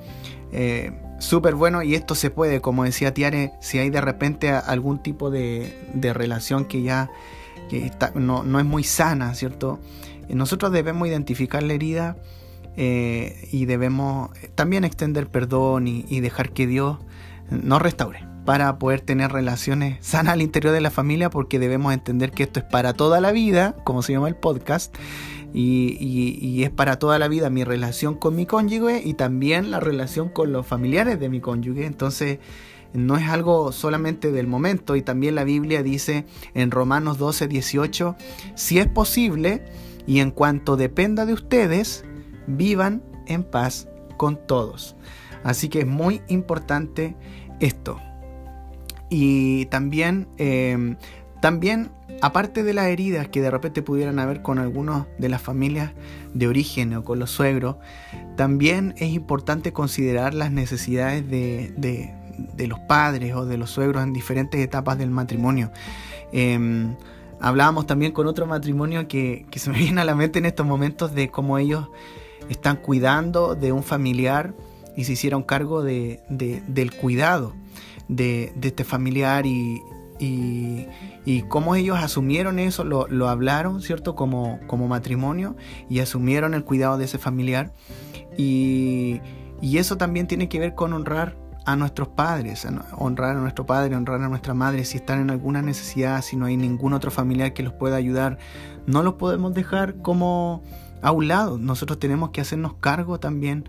eh, 0.52 0.92
súper 1.20 1.54
bueno. 1.54 1.82
Y 1.82 1.94
esto 1.94 2.16
se 2.16 2.30
puede, 2.30 2.60
como 2.60 2.84
decía 2.84 3.14
Tiare, 3.14 3.52
si 3.60 3.78
hay 3.78 3.90
de 3.90 4.00
repente 4.00 4.50
algún 4.50 4.98
tipo 4.98 5.30
de, 5.30 5.72
relación 5.94 6.64
que 6.64 6.82
ya 6.82 7.10
que 7.68 7.92
no, 8.16 8.42
no 8.42 8.58
es 8.58 8.66
muy 8.66 8.82
sana, 8.82 9.32
¿cierto? 9.34 9.78
Nosotros 10.28 10.72
debemos 10.72 11.06
identificar 11.06 11.62
la 11.62 11.72
herida 11.72 12.16
eh, 12.76 13.48
y 13.52 13.66
debemos 13.66 14.30
también 14.54 14.84
extender 14.84 15.28
perdón 15.28 15.88
y, 15.88 16.20
dejar 16.20 16.50
que 16.50 16.66
Dios 16.66 16.98
nos 17.50 17.82
restaure 17.82 18.24
para 18.44 18.78
poder 18.78 19.00
tener 19.00 19.32
relaciones 19.32 19.98
sanas 20.00 20.34
al 20.34 20.42
interior 20.42 20.72
de 20.72 20.80
la 20.80 20.90
familia 20.90 21.30
porque 21.30 21.58
debemos 21.58 21.92
entender 21.92 22.30
que 22.30 22.44
esto 22.44 22.60
es 22.60 22.66
para 22.66 22.92
toda 22.92 23.20
la 23.20 23.32
vida, 23.32 23.74
como 23.84 24.02
se 24.02 24.12
llama 24.12 24.28
el 24.28 24.36
podcast, 24.36 24.94
y, 25.52 26.62
es 26.62 26.70
para 26.70 26.98
toda 26.98 27.18
la 27.18 27.28
vida 27.28 27.50
mi 27.50 27.64
relación 27.64 28.14
con 28.14 28.36
mi 28.36 28.46
cónyuge 28.46 29.02
y 29.04 29.14
también 29.14 29.70
la 29.70 29.80
relación 29.80 30.28
con 30.28 30.52
los 30.52 30.66
familiares 30.66 31.18
de 31.18 31.28
mi 31.28 31.40
cónyuge. 31.40 31.86
Entonces, 31.86 32.38
no 32.92 33.16
es 33.16 33.28
algo 33.28 33.72
solamente 33.72 34.32
del 34.32 34.46
momento 34.46 34.96
y 34.96 35.02
también 35.02 35.34
la 35.34 35.44
Biblia 35.44 35.82
dice 35.82 36.26
en 36.54 36.70
Romanos 36.70 37.18
12, 37.18 37.48
18, 37.48 38.16
si 38.54 38.78
es 38.78 38.88
posible 38.88 39.64
y 40.06 40.20
en 40.20 40.30
cuanto 40.30 40.76
dependa 40.76 41.24
de 41.24 41.34
ustedes, 41.34 42.04
vivan 42.46 43.02
en 43.26 43.44
paz 43.44 43.88
con 44.16 44.44
todos. 44.46 44.96
Así 45.44 45.68
que 45.68 45.80
es 45.80 45.86
muy 45.86 46.20
importante 46.28 47.16
esto. 47.60 47.98
Y 49.08 49.66
también, 49.66 50.28
em, 50.36 50.96
también, 51.40 51.90
aparte 52.22 52.62
de 52.62 52.74
las 52.74 52.86
heridas 52.86 53.28
que 53.28 53.40
de 53.40 53.50
repente 53.50 53.82
pudieran 53.82 54.18
haber 54.18 54.42
con 54.42 54.58
algunos 54.58 55.06
de 55.18 55.28
las 55.28 55.40
familias 55.40 55.92
de 56.34 56.48
origen 56.48 56.94
o 56.94 57.04
con 57.04 57.18
los 57.18 57.30
suegros, 57.30 57.76
también 58.36 58.94
es 58.98 59.10
importante 59.10 59.72
considerar 59.72 60.34
las 60.34 60.50
necesidades 60.50 61.28
de, 61.28 61.72
de, 61.76 62.66
los 62.66 62.78
padres 62.80 63.34
o 63.34 63.46
de 63.46 63.58
los 63.58 63.70
suegros 63.70 64.02
en 64.02 64.12
diferentes 64.12 64.60
etapas 64.60 64.98
del 64.98 65.10
matrimonio. 65.10 65.70
Em, 66.32 66.94
hablábamos 67.40 67.86
también 67.86 68.12
con 68.12 68.26
otro 68.26 68.46
matrimonio 68.46 69.08
que, 69.08 69.46
que 69.50 69.58
se 69.58 69.70
me 69.70 69.78
viene 69.80 70.00
a 70.00 70.04
la 70.04 70.14
mente 70.14 70.38
en 70.38 70.46
estos 70.46 70.66
momentos 70.66 71.14
de 71.14 71.30
cómo 71.30 71.58
ellos 71.58 71.88
están 72.48 72.76
cuidando 72.76 73.54
de 73.54 73.72
un 73.72 73.82
familiar 73.82 74.54
y 74.96 75.04
se 75.04 75.12
hicieron 75.12 75.42
cargo 75.42 75.82
de, 75.82 76.20
del 76.28 76.92
cuidado 76.92 77.54
de, 78.08 78.52
este 78.60 78.84
familiar 78.84 79.46
y, 79.46 79.80
y, 80.20 81.42
cómo 81.48 81.74
ellos 81.74 81.98
asumieron 81.98 82.58
eso, 82.58 82.84
lo, 82.84 83.28
hablaron, 83.28 83.82
¿cierto? 83.82 84.14
Como, 84.14 84.60
como, 84.66 84.88
matrimonio 84.88 85.56
y 85.88 86.00
asumieron 86.00 86.54
el 86.54 86.64
cuidado 86.64 86.98
de 86.98 87.06
ese 87.06 87.18
familiar. 87.18 87.72
Y, 88.36 89.20
y, 89.60 89.78
eso 89.78 89.96
también 89.96 90.26
tiene 90.26 90.48
que 90.48 90.58
ver 90.58 90.74
con 90.74 90.92
honrar 90.92 91.36
a 91.66 91.76
nuestros 91.76 92.08
padres, 92.08 92.66
honrar 92.96 93.36
a 93.36 93.40
nuestro 93.40 93.66
padre, 93.66 93.94
honrar 93.94 94.22
a 94.22 94.28
nuestra 94.28 94.54
madre, 94.54 94.84
si 94.84 94.96
están 94.96 95.20
en 95.20 95.30
alguna 95.30 95.62
necesidad, 95.62 96.22
si 96.22 96.36
no 96.36 96.46
hay 96.46 96.56
ningún 96.56 96.94
otro 96.94 97.10
familiar 97.10 97.52
que 97.52 97.62
los 97.62 97.72
pueda 97.72 97.96
ayudar, 97.96 98.38
no 98.86 99.02
los 99.02 99.14
podemos 99.14 99.54
dejar 99.54 99.96
como 99.96 100.62
a 101.02 101.12
un 101.12 101.28
lado. 101.28 101.58
Nosotros 101.58 101.98
tenemos 101.98 102.30
que 102.30 102.40
hacernos 102.40 102.74
cargo 102.74 103.20
también 103.20 103.68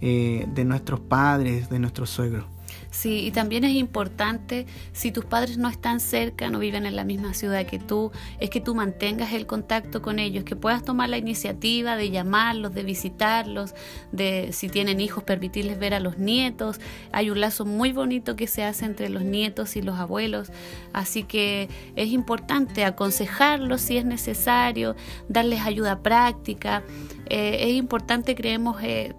eh, 0.00 0.46
de 0.54 0.64
nuestros 0.64 1.00
padres, 1.00 1.68
de 1.68 1.78
nuestros 1.78 2.10
suegros. 2.10 2.44
Sí, 2.90 3.26
y 3.26 3.30
también 3.30 3.64
es 3.64 3.74
importante, 3.74 4.66
si 4.92 5.12
tus 5.12 5.24
padres 5.24 5.58
no 5.58 5.68
están 5.68 6.00
cerca, 6.00 6.50
no 6.50 6.58
viven 6.58 6.86
en 6.86 6.96
la 6.96 7.04
misma 7.04 7.34
ciudad 7.34 7.64
que 7.66 7.78
tú, 7.78 8.12
es 8.40 8.50
que 8.50 8.60
tú 8.60 8.74
mantengas 8.74 9.32
el 9.32 9.46
contacto 9.46 10.02
con 10.02 10.18
ellos, 10.18 10.44
que 10.44 10.56
puedas 10.56 10.84
tomar 10.84 11.08
la 11.08 11.18
iniciativa 11.18 11.96
de 11.96 12.10
llamarlos, 12.10 12.74
de 12.74 12.82
visitarlos, 12.82 13.74
de 14.12 14.50
si 14.52 14.68
tienen 14.68 15.00
hijos, 15.00 15.24
permitirles 15.24 15.78
ver 15.78 15.94
a 15.94 16.00
los 16.00 16.18
nietos. 16.18 16.80
Hay 17.12 17.30
un 17.30 17.40
lazo 17.40 17.64
muy 17.64 17.92
bonito 17.92 18.36
que 18.36 18.46
se 18.46 18.64
hace 18.64 18.84
entre 18.84 19.08
los 19.08 19.22
nietos 19.22 19.76
y 19.76 19.82
los 19.82 19.98
abuelos, 19.98 20.50
así 20.92 21.22
que 21.24 21.68
es 21.96 22.08
importante 22.08 22.84
aconsejarlos 22.84 23.80
si 23.80 23.96
es 23.96 24.04
necesario, 24.04 24.96
darles 25.28 25.60
ayuda 25.62 26.02
práctica. 26.02 26.82
Eh, 27.28 27.70
es 27.70 27.74
importante, 27.74 28.34
creemos, 28.34 28.76
eh, 28.82 29.14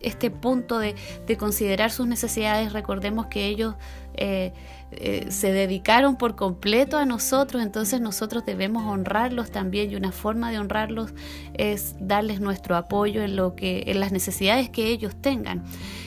este 0.00 0.30
punto 0.30 0.78
de, 0.78 0.94
considerar 1.38 1.90
sus 1.90 2.06
necesidades, 2.06 2.63
recordemos 2.72 3.26
que 3.26 3.46
ellos 3.46 3.74
eh, 4.14 4.52
eh, 4.92 5.26
se 5.30 5.52
dedicaron 5.52 6.16
por 6.16 6.36
completo 6.36 6.98
a 6.98 7.04
nosotros, 7.04 7.62
entonces 7.62 8.00
nosotros 8.00 8.44
debemos 8.44 8.84
honrarlos 8.84 9.50
también 9.50 9.90
y 9.90 9.96
una 9.96 10.12
forma 10.12 10.50
de 10.50 10.58
honrarlos 10.58 11.12
es 11.54 11.96
darles 12.00 12.40
nuestro 12.40 12.76
apoyo 12.76 13.22
en 13.22 13.36
lo 13.36 13.56
que 13.56 13.84
en 13.86 14.00
las 14.00 14.12
necesidades 14.12 14.70
que 14.70 14.88
ellos 14.88 15.14
tengan. 15.20 15.64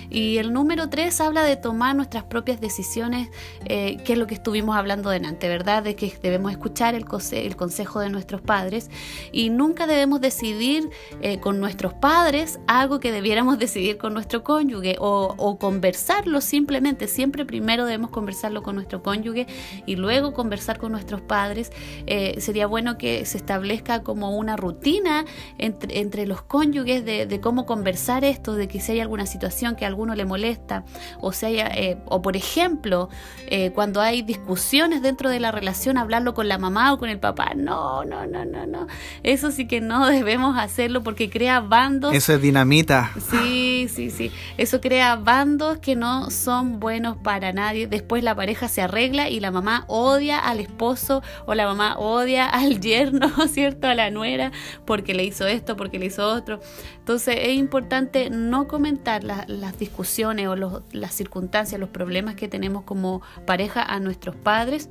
Y 0.10 0.38
el 0.38 0.54
número 0.54 0.90
tres 0.90 1.20
habla 1.22 1.44
de 1.44 1.56
tomar 1.56 1.96
nuestras 1.96 2.24
propias 2.24 2.62
decisiones, 2.62 3.30
eh, 3.66 3.98
que 4.04 4.14
es 4.14 4.20
lo 4.20 4.28
que 4.28 4.36
estuvimos 4.36 4.76
hablando 4.76 5.10
delante, 5.10 5.48
¿verdad? 5.50 5.84
De 5.84 5.96
que 5.96 6.14
debemos 6.22 6.52
escuchar 6.52 6.96
el, 6.96 7.06
el 7.32 7.56
consejo 7.56 8.00
de 8.00 8.10
nuestros 8.10 8.42
padres 8.42 8.90
y 9.32 9.50
nunca 9.50 9.88
debemos 9.88 10.22
decidir 10.22 10.90
eh, 11.22 11.40
con 11.40 11.60
nuestros 11.60 11.94
padres 11.94 12.60
algo 12.68 13.00
que 13.00 13.12
debiéramos 13.12 13.60
decidir 13.60 13.98
con 13.98 14.14
nuestro 14.14 14.44
cónyuge 14.44 14.98
o, 15.00 15.34
o 15.38 15.58
conversarlo 15.58 16.42
simplemente. 16.42 17.08
Siempre 17.08 17.46
primero 17.46 17.86
debemos 17.86 18.12
conversarlo 18.12 18.64
con 18.64 18.76
nuestro 18.76 19.04
cónyuge 19.04 19.48
y 19.86 19.96
luego 19.96 20.34
conversar 20.34 20.78
con 20.78 20.92
nuestros 20.92 21.22
padres. 21.22 21.72
Eh, 22.06 22.40
sería 22.40 22.68
bueno 22.68 22.98
que 22.98 23.26
se 23.26 23.38
establezca 23.38 24.04
como 24.04 24.38
una 24.38 24.56
rutina 24.56 25.26
entre, 25.58 26.00
entre 26.00 26.28
los 26.28 26.42
cónyuges 26.42 27.06
de, 27.06 27.26
de, 27.26 27.40
cómo 27.40 27.66
conversar 27.66 28.24
esto, 28.24 28.54
de 28.54 28.68
que 28.68 28.80
si 28.80 28.94
hay 28.94 29.00
alguna 29.00 29.26
situación 29.26 29.76
que 29.76 29.86
alguno 29.98 30.14
le 30.14 30.26
molesta, 30.26 30.84
o 31.20 31.32
sea, 31.32 31.72
eh, 31.74 31.98
o 32.06 32.22
por 32.22 32.38
ejemplo, 32.38 33.10
eh, 33.48 33.72
cuando 33.74 34.00
hay 34.00 34.22
discusiones 34.22 35.02
dentro 35.02 35.32
de 35.32 35.40
la 35.40 35.52
relación, 35.52 35.98
hablarlo 35.98 36.36
con 36.36 36.48
la 36.48 36.60
mamá 36.60 36.94
o 36.94 37.00
con 37.00 37.10
el 37.10 37.20
papá. 37.20 37.54
No, 37.56 38.06
no, 38.06 38.28
no, 38.28 38.46
no, 38.46 38.68
no. 38.68 38.86
Eso 39.24 39.50
sí 39.50 39.66
que 39.68 39.82
no 39.82 40.06
debemos 40.18 40.56
hacerlo 40.56 41.02
porque 41.02 41.32
crea 41.32 41.62
bandos. 41.62 42.14
Eso 42.14 42.34
es 42.34 42.42
dinamita. 42.42 43.12
Sí, 43.32 43.88
sí, 43.92 44.12
sí. 44.12 44.32
Eso 44.60 44.82
crea 44.82 45.16
bandos 45.16 45.80
que 45.80 45.96
no 45.96 46.30
son 46.30 46.80
buenos 46.80 47.18
para 47.18 47.52
nadie. 47.52 47.88
Después 47.88 48.24
la 48.24 48.36
pareja 48.36 48.68
se 48.68 48.84
arregla 48.84 49.30
y 49.30 49.40
la 49.40 49.50
mamá 49.50 49.86
odia 49.88 50.38
al 50.38 50.60
esposo 50.60 51.24
o 51.48 51.56
la 51.56 51.66
mamá 51.66 51.98
odia 51.98 52.46
al 52.50 52.80
yerno, 52.80 53.32
¿cierto? 53.48 53.88
A 53.88 53.96
la 53.96 54.12
nuera 54.12 54.52
porque 54.86 55.16
le 55.16 55.24
hizo 55.24 55.48
esto, 55.48 55.76
porque 55.76 55.98
le 55.98 56.06
hizo 56.06 56.28
otro. 56.28 56.60
Entonces 57.00 57.38
es 57.40 57.58
importante 57.58 58.30
no 58.30 58.68
comentar 58.68 59.24
las 59.24 59.48
discusiones 59.48 59.87
discusiones 59.88 60.48
o 60.48 60.56
las 60.92 61.14
circunstancias, 61.14 61.80
los 61.80 61.90
problemas 61.90 62.36
que 62.36 62.48
tenemos 62.48 62.84
como 62.84 63.22
pareja 63.46 63.82
a 63.82 64.00
nuestros 64.00 64.36
padres. 64.36 64.90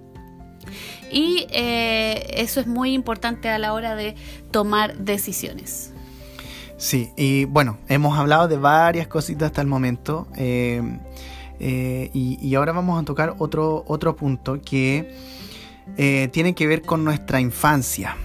Y 1.13 1.47
eh, 1.51 2.27
eso 2.31 2.61
es 2.61 2.67
muy 2.67 2.93
importante 2.93 3.49
a 3.49 3.59
la 3.59 3.73
hora 3.73 3.95
de 3.95 4.17
tomar 4.51 4.97
decisiones. 4.97 5.93
Sí, 6.79 7.11
y 7.17 7.45
bueno, 7.45 7.79
hemos 7.89 8.19
hablado 8.19 8.49
de 8.49 8.57
varias 8.57 9.07
cositas 9.07 9.47
hasta 9.47 9.61
el 9.61 9.67
momento. 9.67 10.27
Eh, 10.37 10.83
eh, 11.61 12.11
y, 12.13 12.55
ahora 12.55 12.73
vamos 12.73 13.01
a 13.01 13.05
tocar 13.05 13.35
otro, 13.39 13.85
otro 13.87 14.17
punto 14.17 14.61
que 14.61 15.15
tiene 15.97 16.55
que 16.55 16.67
ver 16.67 16.83
con 16.83 17.05
nuestra 17.05 17.41
infancia. 17.41 18.17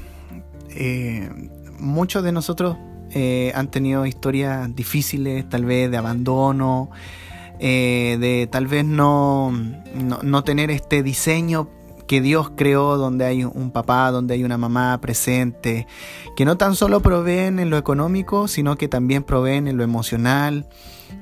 muchos 1.79 2.23
de 2.23 2.31
nosotros 2.31 2.77
eh, 3.13 3.52
han 3.56 3.69
tenido 3.69 4.06
historias 4.06 4.74
difíciles, 4.76 5.47
tal 5.50 5.65
vez 5.65 5.91
de 5.91 5.97
abandono, 5.97 6.89
eh, 7.60 8.17
de 8.19 8.47
tal 8.52 8.67
vez 8.67 8.86
no, 8.86 9.52
no, 10.24 10.43
tener 10.43 10.71
este 10.71 11.04
diseño 11.04 11.69
que 12.08 12.21
Dios 12.21 12.52
creó 12.56 12.97
donde 12.97 13.26
hay 13.26 13.43
un 13.43 13.71
papá, 13.71 14.12
donde 14.12 14.34
hay 14.34 14.43
una 14.43 14.58
mamá 14.58 15.00
presente, 15.00 15.88
que 16.36 16.45
no 16.45 16.58
tan 16.58 16.76
solo 16.76 17.02
proveen 17.02 17.60
en 17.60 17.69
lo 17.69 17.78
económico, 17.78 18.47
sino 18.47 18.78
que 18.78 18.88
también 18.88 19.24
proveen 19.24 19.67
en 19.67 19.78
lo 19.78 19.84
emocional, 19.84 20.67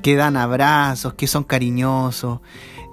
que 0.02 0.16
dan 0.16 0.38
abrazos, 0.38 1.14
que 1.14 1.28
son 1.28 1.44
cariñosos. 1.44 2.40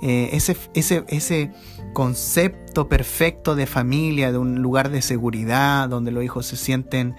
eh, 0.03 0.31
ese, 0.33 0.57
ese, 0.75 1.05
ese 1.09 1.53
concepto 1.93 2.89
perfecto 2.89 3.55
de 3.55 3.67
familia, 3.67 4.31
de 4.31 4.39
un 4.39 4.61
lugar 4.61 4.91
de 4.91 5.01
seguridad, 5.01 5.89
donde 5.89 6.11
los 6.11 6.23
hijos 6.23 6.47
se 6.47 6.57
sienten 6.57 7.15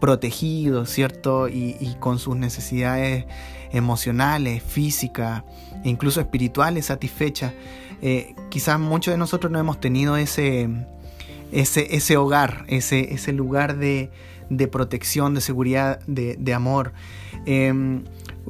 protegidos, 0.00 0.90
¿cierto? 0.90 1.48
Y, 1.48 1.96
con 2.00 2.18
sus 2.18 2.36
necesidades 2.36 3.26
emocionales, 3.72 4.62
físicas 4.62 5.42
e 5.84 5.88
incluso 5.88 6.20
espirituales 6.20 6.86
satisfechas. 6.86 7.52
Eh, 8.00 8.34
quizás 8.48 8.78
muchos 8.78 9.12
de 9.12 9.18
nosotros 9.18 9.50
no 9.52 9.58
hemos 9.58 9.80
tenido 9.80 10.16
ese, 10.16 10.68
ese, 11.52 11.94
ese 11.96 12.16
hogar, 12.16 12.64
ese, 12.68 13.12
ese 13.12 13.32
lugar 13.32 13.76
de, 13.76 14.10
de 14.50 14.68
protección, 14.68 15.34
de 15.34 15.40
seguridad, 15.40 16.00
de, 16.06 16.36
de 16.38 16.54
amor. 16.54 16.92
Em, 17.46 18.04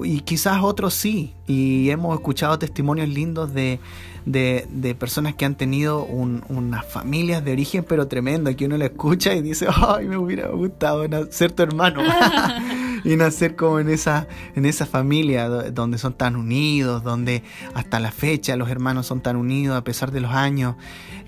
y 0.04 0.20
quizás 0.20 0.62
otros 0.62 0.94
sí, 0.94 1.34
y 1.46 1.90
hemos 1.90 2.14
escuchado 2.14 2.58
testimonios 2.58 3.08
lindos 3.08 3.52
de, 3.52 3.80
de, 4.24 4.96
personas 4.98 5.34
que 5.34 5.44
han 5.44 5.56
tenido 5.56 6.04
unas 6.04 6.84
familias 6.86 7.44
de 7.44 7.52
origen 7.52 7.84
pero 7.88 8.08
tremendo, 8.08 8.54
que 8.56 8.66
uno 8.66 8.76
lo 8.76 8.84
escucha 8.84 9.34
y 9.34 9.42
dice, 9.42 9.66
ay, 9.74 10.06
me 10.06 10.16
hubiera 10.16 10.48
gustado 10.48 11.06
ser 11.30 11.52
tu 11.52 11.62
hermano 11.62 12.02
y 13.04 13.16
nacer 13.16 13.56
como 13.56 13.80
en 13.80 13.88
esa, 13.88 14.26
en 14.54 14.66
esa 14.66 14.86
familia 14.86 15.48
donde 15.48 15.98
son 15.98 16.14
tan 16.14 16.36
unidos, 16.36 17.02
donde 17.02 17.42
hasta 17.74 18.00
la 18.00 18.10
fecha 18.10 18.56
los 18.56 18.70
hermanos 18.70 19.06
son 19.06 19.20
tan 19.20 19.36
unidos 19.36 19.76
a 19.76 19.84
pesar 19.84 20.10
de 20.10 20.20
los 20.20 20.32
años. 20.32 20.76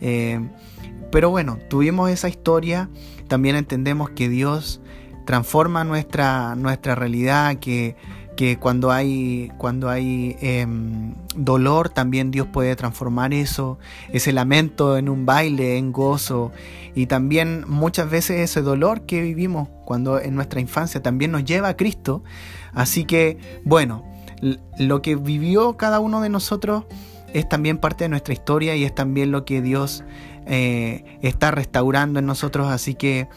Eh, 0.00 0.40
pero 1.11 1.31
bueno, 1.31 1.59
tuvimos 1.68 2.11
esa 2.11 2.29
historia, 2.29 2.88
también 3.29 3.57
entendemos 3.57 4.11
que 4.11 4.29
Dios 4.29 4.81
transforma 5.26 5.85
nuestra, 5.85 6.55
nuestra 6.57 6.94
realidad, 6.94 7.57
que 7.59 7.96
que 8.40 8.57
cuando 8.57 8.90
hay, 8.90 9.53
cuando 9.59 9.90
hay 9.90 10.35
em, 10.40 11.12
dolor 11.37 11.90
también 11.90 12.31
Dios 12.31 12.46
puede 12.46 12.74
transformar 12.74 13.35
eso, 13.35 13.79
ese 14.14 14.33
lamento 14.33 14.96
en 14.96 15.11
un 15.11 15.26
baile, 15.26 15.76
en 15.76 15.92
gozo, 15.92 16.50
y 16.94 17.05
también 17.05 17.66
muchas 17.68 18.09
veces 18.09 18.40
ese 18.40 18.62
dolor 18.62 19.03
que 19.03 19.20
vivimos 19.20 19.68
cuando 19.85 20.18
en 20.18 20.37
nuestra 20.37 20.59
infancia 20.59 21.03
también 21.03 21.33
nos 21.33 21.44
lleva 21.44 21.68
a 21.68 21.76
Cristo. 21.76 22.24
Así 22.72 23.05
que, 23.05 23.37
bueno, 23.66 24.07
lo 24.79 25.03
que 25.03 25.16
vivió 25.16 25.76
cada 25.76 26.00
uno 26.00 26.22
de 26.22 26.31
nosotros 26.31 26.85
es 27.34 27.48
también 27.48 27.78
parte 27.78 28.04
de 28.04 28.08
nuestra 28.08 28.34
historia 28.34 28.76
y 28.76 28.84
es 28.84 28.94
también 28.94 29.30
lo 29.30 29.44
que 29.44 29.62
Dios 29.62 30.04
eh, 30.46 31.18
está 31.22 31.50
restaurando 31.50 32.18
en 32.18 32.26
nosotros. 32.26 32.68
Así 32.68 32.94
que, 32.94 33.28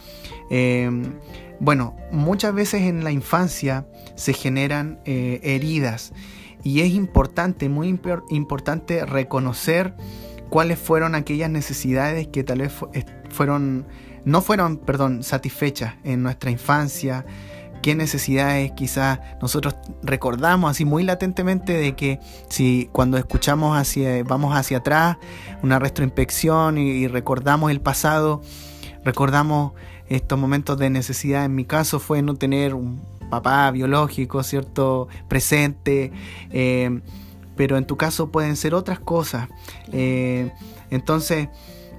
em, 0.50 1.14
bueno, 1.60 1.96
muchas 2.12 2.54
veces 2.54 2.84
en 2.84 3.04
la 3.04 3.12
infancia 3.12 3.86
se 4.16 4.34
generan 4.34 5.00
eh, 5.06 5.40
heridas 5.44 6.14
y 6.64 6.82
es 6.82 6.94
importante, 6.94 7.70
muy 7.70 7.88
importante 8.30 9.06
reconocer 9.06 9.96
cuáles 10.50 10.80
fueron 10.80 11.16
aquellas 11.16 11.50
necesidades 11.50 12.28
que 12.28 12.44
tal 12.44 12.60
vez 12.60 12.72
fueron, 13.30 13.86
no 14.24 14.42
fueron, 14.42 14.78
perdón, 14.78 15.24
satisfechas 15.24 15.96
en 16.04 16.24
nuestra 16.24 16.52
infancia, 16.52 17.26
qué 17.84 17.94
necesidades 17.96 18.72
quizás 18.72 19.20
nosotros 19.42 19.76
recordamos 20.02 20.72
así 20.72 20.86
muy 20.86 21.04
latentemente 21.04 21.74
de 21.74 21.96
que 21.96 22.20
si 22.48 22.90
cuando 22.94 23.18
escuchamos 23.18 23.78
hacia, 23.78 24.24
vamos 24.24 24.56
hacia 24.56 24.78
atrás, 24.78 25.18
una 25.62 25.78
retroinspección 25.78 26.78
y 26.80 27.08
recordamos 27.08 27.70
el 27.70 27.82
pasado, 27.82 28.42
recordamos 29.04 29.74
estos 30.08 30.40
momentos 30.40 30.78
de 30.80 30.90
necesidad, 30.90 31.44
en 31.44 31.56
mi 31.56 31.66
caso 31.66 32.00
fue 32.00 32.22
no 32.22 32.36
tener 32.36 32.74
un 32.74 33.02
papá 33.30 33.70
biológico, 33.72 34.42
¿cierto? 34.44 35.10
Presente, 35.28 36.14
eh, 36.52 37.02
pero 37.58 37.78
en 37.78 37.86
tu 37.86 37.98
caso 37.98 38.32
pueden 38.32 38.56
ser 38.56 38.74
otras 38.76 39.00
cosas. 39.00 39.50
Eh, 39.92 40.52
entonces, 40.90 41.50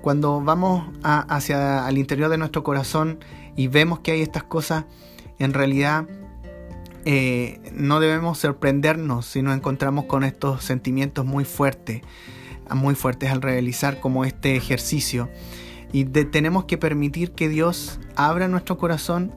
cuando 0.00 0.40
vamos 0.40 0.86
hacia 1.02 1.86
el 1.88 1.98
interior 1.98 2.30
de 2.30 2.38
nuestro 2.38 2.62
corazón 2.62 3.18
y 3.54 3.68
vemos 3.68 3.98
que 4.00 4.12
hay 4.12 4.22
estas 4.22 4.44
cosas, 4.44 4.84
en 5.38 5.52
realidad 5.54 6.06
eh, 7.04 7.60
no 7.72 8.00
debemos 8.00 8.38
sorprendernos 8.38 9.26
si 9.26 9.42
nos 9.42 9.56
encontramos 9.56 10.06
con 10.06 10.24
estos 10.24 10.64
sentimientos 10.64 11.26
muy 11.26 11.44
fuertes, 11.44 12.02
muy 12.74 12.94
fuertes 12.94 13.30
al 13.30 13.42
realizar 13.42 14.00
como 14.00 14.24
este 14.24 14.56
ejercicio. 14.56 15.28
Y 15.92 16.04
tenemos 16.04 16.64
que 16.64 16.76
permitir 16.76 17.32
que 17.32 17.48
Dios 17.48 18.00
abra 18.16 18.48
nuestro 18.48 18.78
corazón 18.78 19.32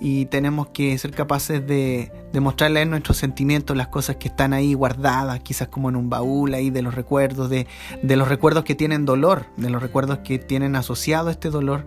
y 0.00 0.26
tenemos 0.26 0.68
que 0.68 0.96
ser 0.96 1.10
capaces 1.10 1.66
de, 1.66 2.10
de 2.32 2.40
mostrarle 2.40 2.84
nuestros 2.84 3.16
sentimientos, 3.16 3.76
las 3.76 3.88
cosas 3.88 4.16
que 4.16 4.28
están 4.28 4.52
ahí 4.52 4.74
guardadas, 4.74 5.40
quizás 5.40 5.68
como 5.68 5.88
en 5.88 5.96
un 5.96 6.10
baúl 6.10 6.54
ahí 6.54 6.70
de 6.70 6.82
los 6.82 6.94
recuerdos, 6.94 7.50
de, 7.50 7.66
los 8.02 8.28
recuerdos 8.28 8.64
que 8.64 8.74
tienen 8.74 9.04
dolor, 9.04 9.46
de 9.56 9.70
los 9.70 9.82
recuerdos 9.82 10.18
que 10.18 10.38
tienen 10.38 10.76
asociado 10.76 11.30
este 11.30 11.50
dolor. 11.50 11.86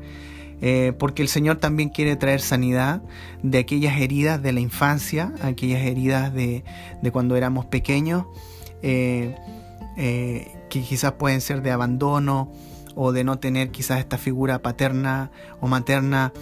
Eh, 0.62 0.94
porque 0.98 1.24
el 1.24 1.28
Señor 1.28 1.58
también 1.58 1.90
quiere 1.90 2.16
traer 2.16 2.40
sanidad 2.40 3.02
de 3.42 3.58
aquellas 3.58 4.00
heridas 4.00 4.42
de 4.42 4.54
la 4.54 4.60
infancia, 4.60 5.34
aquellas 5.42 5.82
heridas 5.82 6.32
de, 6.34 6.64
cuando 7.12 7.36
éramos 7.36 7.66
pequeños, 7.66 8.26
eh, 8.84 9.36
eh, 9.98 10.56
que 10.70 10.82
quizás 10.82 11.14
pueden 11.14 11.42
ser 11.42 11.64
de 11.64 11.72
abandono, 11.72 12.52
o 12.94 13.14
de 13.14 13.24
no 13.24 13.40
tener 13.40 13.72
quizás 13.72 14.00
esta 14.00 14.18
figura 14.18 14.62
paterna 14.62 15.32
o 15.62 15.68
materna 15.68 16.34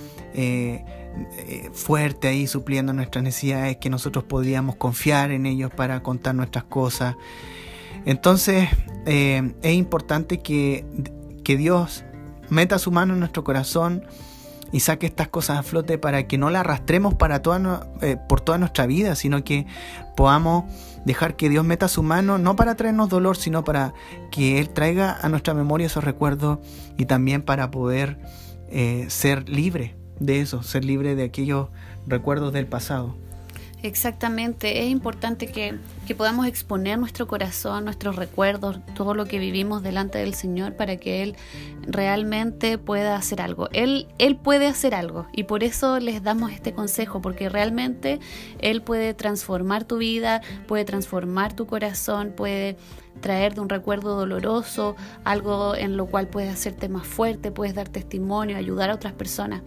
fuerte 1.74 2.28
ahí 2.28 2.48
supliendo 2.48 2.92
nuestras 2.92 3.24
necesidades, 3.24 3.78
que 3.78 3.92
nosotros 3.92 4.24
podíamos 4.24 4.76
confiar 4.76 5.30
en 5.32 5.46
ellos 5.46 5.72
para 5.72 6.02
contar 6.02 6.34
nuestras 6.34 6.64
cosas. 6.64 7.16
Entonces 8.06 8.68
es 9.06 9.74
importante 9.74 10.40
que, 10.40 10.86
que 11.44 11.56
Dios 11.56 12.04
meta 12.50 12.80
su 12.80 12.92
mano 12.92 13.14
en 13.14 13.20
nuestro 13.20 13.44
corazón 13.44 14.04
y 14.72 14.82
saque 14.82 15.08
estas 15.08 15.28
cosas 15.28 15.58
a 15.58 15.64
flote 15.64 15.98
para 15.98 16.28
que 16.28 16.38
no 16.38 16.50
las 16.50 16.62
arrastremos 16.62 17.16
para 17.16 17.42
toda, 17.42 17.88
por 18.28 18.42
toda 18.42 18.58
nuestra 18.58 18.86
vida, 18.86 19.16
sino 19.16 19.44
que 19.44 19.66
podamos 20.16 20.66
dejar 21.06 21.36
que 21.36 21.50
Dios 21.50 21.66
meta 21.66 21.88
su 21.88 22.04
mano, 22.04 22.38
no 22.38 22.56
para 22.56 22.76
traernos 22.76 23.10
dolor, 23.10 23.38
sino 23.38 23.64
para 23.64 23.94
que 24.32 24.60
Él 24.60 24.70
traiga 24.70 25.18
a 25.22 25.30
nuestra 25.30 25.54
memoria 25.54 25.88
esos 25.88 26.04
recuerdos 26.04 26.60
y 26.98 27.06
también 27.06 27.42
para 27.42 27.72
poder 27.72 28.20
eh, 28.70 29.06
ser 29.10 29.50
libre 29.50 29.96
de 30.20 30.42
eso, 30.42 30.62
ser 30.62 30.86
libre 30.86 31.16
de 31.16 31.24
aquellos 31.24 31.70
recuerdos 32.06 32.54
del 32.54 32.68
pasado. 32.68 33.16
Exactamente, 33.82 34.84
es 34.84 34.90
importante 34.90 35.48
que, 35.48 35.76
que, 36.06 36.14
podamos 36.14 36.48
exponer 36.48 37.00
nuestro 37.00 37.28
corazón, 37.28 37.86
nuestros 37.86 38.18
recuerdos, 38.18 38.80
todo 38.94 39.14
lo 39.14 39.26
que 39.26 39.40
vivimos 39.40 39.82
delante 39.84 40.18
del 40.18 40.34
Señor 40.34 40.74
para 40.74 40.98
que 40.98 41.24
Él 41.24 41.38
realmente 41.84 42.78
pueda 42.78 43.16
hacer 43.16 43.42
algo. 43.42 43.70
Él, 43.72 44.08
él 44.18 44.36
puede 44.36 44.68
hacer 44.68 44.94
algo 44.94 45.28
y 45.32 45.44
por 45.44 45.64
eso 45.64 45.98
les 46.00 46.22
damos 46.24 46.52
este 46.52 46.74
consejo, 46.74 47.22
porque 47.22 47.48
realmente 47.48 48.20
Él 48.60 48.82
puede 48.82 49.14
transformar 49.14 49.86
tu 49.86 49.98
vida, 49.98 50.42
puede 50.68 50.84
transformar 50.84 51.54
tu 51.54 51.66
corazón, 51.66 52.34
puede 52.36 52.76
traer 53.20 53.56
de 53.56 53.62
un 53.62 53.70
recuerdo 53.70 54.16
doloroso, 54.16 54.96
algo 55.24 55.76
en 55.76 55.98
lo 55.98 56.06
cual 56.06 56.28
puedes 56.28 56.52
hacerte 56.52 56.90
más 56.90 57.06
fuerte, 57.06 57.52
puedes 57.52 57.76
dar 57.76 57.90
testimonio, 57.90 58.58
ayudar 58.58 58.90
a 58.90 58.96
otras 58.96 59.14
personas. 59.14 59.62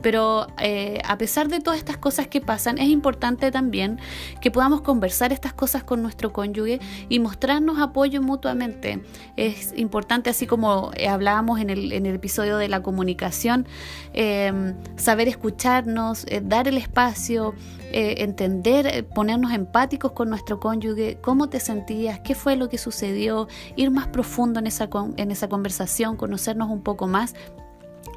Pero 0.00 0.48
eh, 0.58 1.00
a 1.06 1.16
pesar 1.16 1.48
de 1.48 1.60
todas 1.60 1.78
estas 1.78 1.96
cosas 1.96 2.26
que 2.26 2.40
pasan, 2.40 2.78
es 2.78 2.88
importante 2.88 3.50
también 3.50 3.98
que 4.40 4.50
podamos 4.50 4.80
conversar 4.80 5.32
estas 5.32 5.52
cosas 5.52 5.84
con 5.84 6.02
nuestro 6.02 6.32
cónyuge 6.32 6.80
y 7.08 7.18
mostrarnos 7.20 7.78
apoyo 7.78 8.20
mutuamente. 8.20 9.02
Es 9.36 9.72
importante, 9.76 10.30
así 10.30 10.46
como 10.46 10.90
eh, 10.94 11.08
hablábamos 11.08 11.60
en 11.60 11.70
el, 11.70 11.92
en 11.92 12.06
el 12.06 12.16
episodio 12.16 12.56
de 12.56 12.68
la 12.68 12.82
comunicación, 12.82 13.66
eh, 14.12 14.74
saber 14.96 15.28
escucharnos, 15.28 16.26
dar 16.42 16.68
el 16.68 16.76
espacio, 16.78 17.54
eh, 17.94 18.22
entender, 18.22 18.86
eh, 18.86 19.02
ponernos 19.02 19.52
empáticos 19.52 20.12
con 20.12 20.30
nuestro 20.30 20.58
cónyuge, 20.58 21.18
cómo 21.20 21.50
te 21.50 21.60
sentías, 21.60 22.20
qué 22.20 22.34
fue 22.34 22.56
lo 22.56 22.70
que 22.70 22.78
sucedió, 22.78 22.91
ir 23.76 23.90
más 23.90 24.08
profundo 24.08 24.60
en 24.60 24.66
esa, 24.66 24.88
en 25.16 25.30
esa 25.30 25.48
conversación, 25.48 26.16
conocernos 26.16 26.70
un 26.70 26.82
poco 26.82 27.06
más 27.06 27.34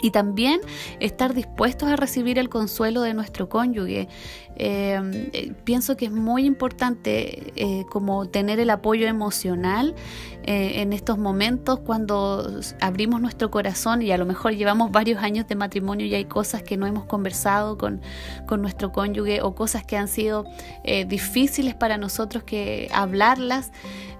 y 0.01 0.11
también 0.11 0.61
estar 0.99 1.33
dispuestos 1.33 1.89
a 1.89 1.95
recibir 1.95 2.37
el 2.37 2.49
consuelo 2.49 3.01
de 3.01 3.13
nuestro 3.13 3.49
cónyuge. 3.49 4.07
Eh, 4.57 5.29
eh, 5.33 5.51
pienso 5.65 5.97
que 5.97 6.05
es 6.05 6.11
muy 6.11 6.45
importante 6.45 7.51
eh, 7.55 7.85
como 7.89 8.27
tener 8.27 8.59
el 8.59 8.69
apoyo 8.69 9.07
emocional 9.07 9.95
en 10.47 10.93
estos 10.93 11.17
momentos 11.17 11.79
cuando 11.79 12.61
abrimos 12.79 13.19
nuestro 13.19 13.49
corazón 13.49 14.03
y 14.03 14.11
a 14.11 14.17
lo 14.19 14.27
mejor 14.27 14.53
llevamos 14.53 14.91
varios 14.91 15.23
años 15.23 15.47
de 15.47 15.55
matrimonio 15.55 16.05
y 16.05 16.13
hay 16.13 16.25
cosas 16.25 16.61
que 16.61 16.77
no 16.77 16.85
hemos 16.85 17.05
conversado 17.05 17.79
con, 17.79 17.99
con 18.45 18.61
nuestro 18.61 18.91
cónyuge 18.91 19.41
o 19.41 19.55
cosas 19.55 19.83
que 19.83 19.97
han 19.97 20.07
sido 20.07 20.45
difíciles 21.07 21.73
para 21.73 21.97
nosotros 21.97 22.43
que 22.43 22.89
hablarlas. 22.93 23.71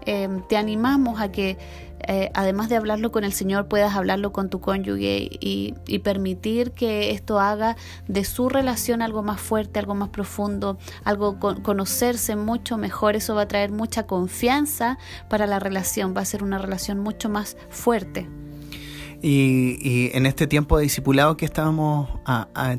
te 0.04 0.58
animamos 0.58 1.22
a 1.22 1.32
que 1.32 1.60
eh, 2.00 2.32
además 2.34 2.70
de 2.70 2.76
hablarlo 2.76 3.12
con 3.12 3.24
el 3.24 3.34
Señor, 3.34 3.68
puedas 3.68 3.96
hablarlo 3.96 4.32
con 4.32 4.50
tu 4.50 4.60
cónyuge 4.62 5.30
y, 5.40 5.74
permitir 6.04 6.72
que 6.72 7.12
esto 7.12 7.40
haga 7.40 7.78
de 8.08 8.26
su 8.26 8.48
relación 8.48 9.02
algo 9.02 9.24
más 9.24 9.42
fuerte, 9.42 9.80
algo 9.80 9.96
más 9.96 10.10
profundo, 10.10 10.78
algo 11.04 11.40
conocerse 11.40 12.36
mucho 12.36 12.78
mejor. 12.78 13.16
Eso 13.16 13.34
va 13.34 13.44
a 13.44 13.48
traer 13.48 13.72
mucha 13.72 14.06
confianza 14.06 15.00
para 15.30 15.48
la 15.48 15.60
relación, 15.60 16.16
va 16.16 16.22
a 16.22 16.26
ser 16.26 16.44
una 16.44 16.60
relación 16.60 17.00
mucho 17.00 17.30
más 17.30 17.58
fuerte. 17.70 18.28
Y, 19.28 20.12
en 20.14 20.28
este 20.28 20.46
tiempo 20.46 20.78
de 20.78 20.84
discipulado 20.84 21.36
que 21.36 21.46
estábamos 21.46 22.08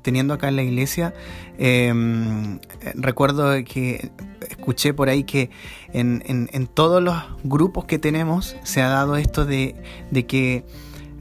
teniendo 0.02 0.32
acá 0.32 0.46
en 0.46 0.54
la 0.54 0.62
iglesia, 0.62 1.12
em, 1.59 2.61
recuerdo 2.94 3.52
que 3.64 4.12
escuché 4.48 4.94
por 4.94 5.09
ahí 5.09 5.24
que 5.24 5.50
en, 5.92 6.68
todos 6.72 7.02
los 7.02 7.16
grupos 7.42 7.87
que 7.87 7.98
tenemos 7.98 8.56
se 8.62 8.80
ha 8.80 8.88
dado 8.88 9.16
esto 9.16 9.44
de, 9.44 9.74
de 10.12 10.26
que 10.26 10.64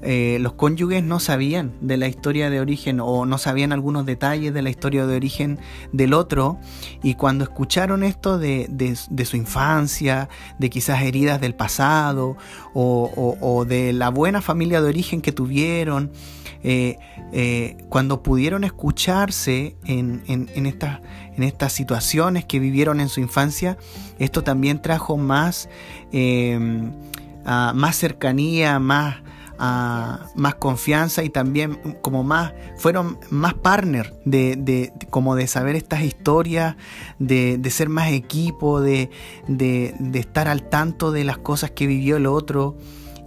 eh, 0.02 0.38
los 0.40 0.54
cónyuges 0.54 1.04
no 1.04 1.20
sabían 1.20 1.74
de 1.82 1.98
la 1.98 2.08
historia 2.08 2.50
de 2.50 2.60
origen 2.60 3.00
o 3.00 3.26
no 3.26 3.38
sabían 3.38 3.72
algunos 3.72 4.06
detalles 4.06 4.54
de 4.54 4.62
la 4.62 4.70
historia 4.70 5.08
de 5.08 5.16
origen 5.16 5.60
del 5.94 6.14
otro. 6.14 6.60
Y 7.02 7.16
cuando 7.16 7.44
escucharon 7.44 8.04
esto 8.04 8.38
de, 8.38 8.68
su 9.26 9.38
infancia, 9.38 10.30
de 10.60 10.70
quizás 10.70 11.02
heridas 11.02 11.42
del 11.42 11.56
pasado 11.56 12.38
o, 12.74 13.66
de 13.68 13.94
la 13.94 14.10
buena 14.10 14.42
familia 14.42 14.82
de 14.82 14.90
origen 14.90 15.22
que 15.22 15.32
tuvieron, 15.32 16.12
eh, 16.64 16.98
eh, 17.32 17.78
cuando 17.90 18.22
pudieron 18.22 18.64
escucharse 18.64 19.76
en, 19.86 20.24
en, 20.28 20.66
estas, 20.66 21.02
en 21.36 21.44
estas 21.44 21.74
situaciones 21.74 22.46
que 22.46 22.60
vivieron 22.60 23.00
en 23.00 23.10
su 23.10 23.22
infancia, 23.22 23.78
esto 24.20 24.44
también 24.44 24.82
trajo 24.82 25.18
más, 25.18 25.68
más 27.46 27.96
cercanía, 27.96 28.80
más 28.80 29.25
más 29.58 30.56
confianza 30.56 31.24
y 31.24 31.30
también 31.30 31.76
como 32.02 32.24
más, 32.24 32.54
fueron 32.78 33.18
más 33.30 33.54
partner 33.54 34.14
de, 34.26 34.92
como 35.10 35.36
de 35.36 35.48
saber 35.48 35.76
estas 35.76 36.02
historias, 36.02 36.76
de, 37.20 37.60
ser 37.70 37.90
más 37.90 38.12
equipo, 38.12 38.82
de, 38.82 39.10
estar 40.14 40.48
al 40.48 40.70
tanto 40.70 41.12
de 41.12 41.24
las 41.24 41.38
cosas 41.38 41.72
que 41.72 41.88
vivió 41.88 42.18
el 42.18 42.26
otro 42.26 42.78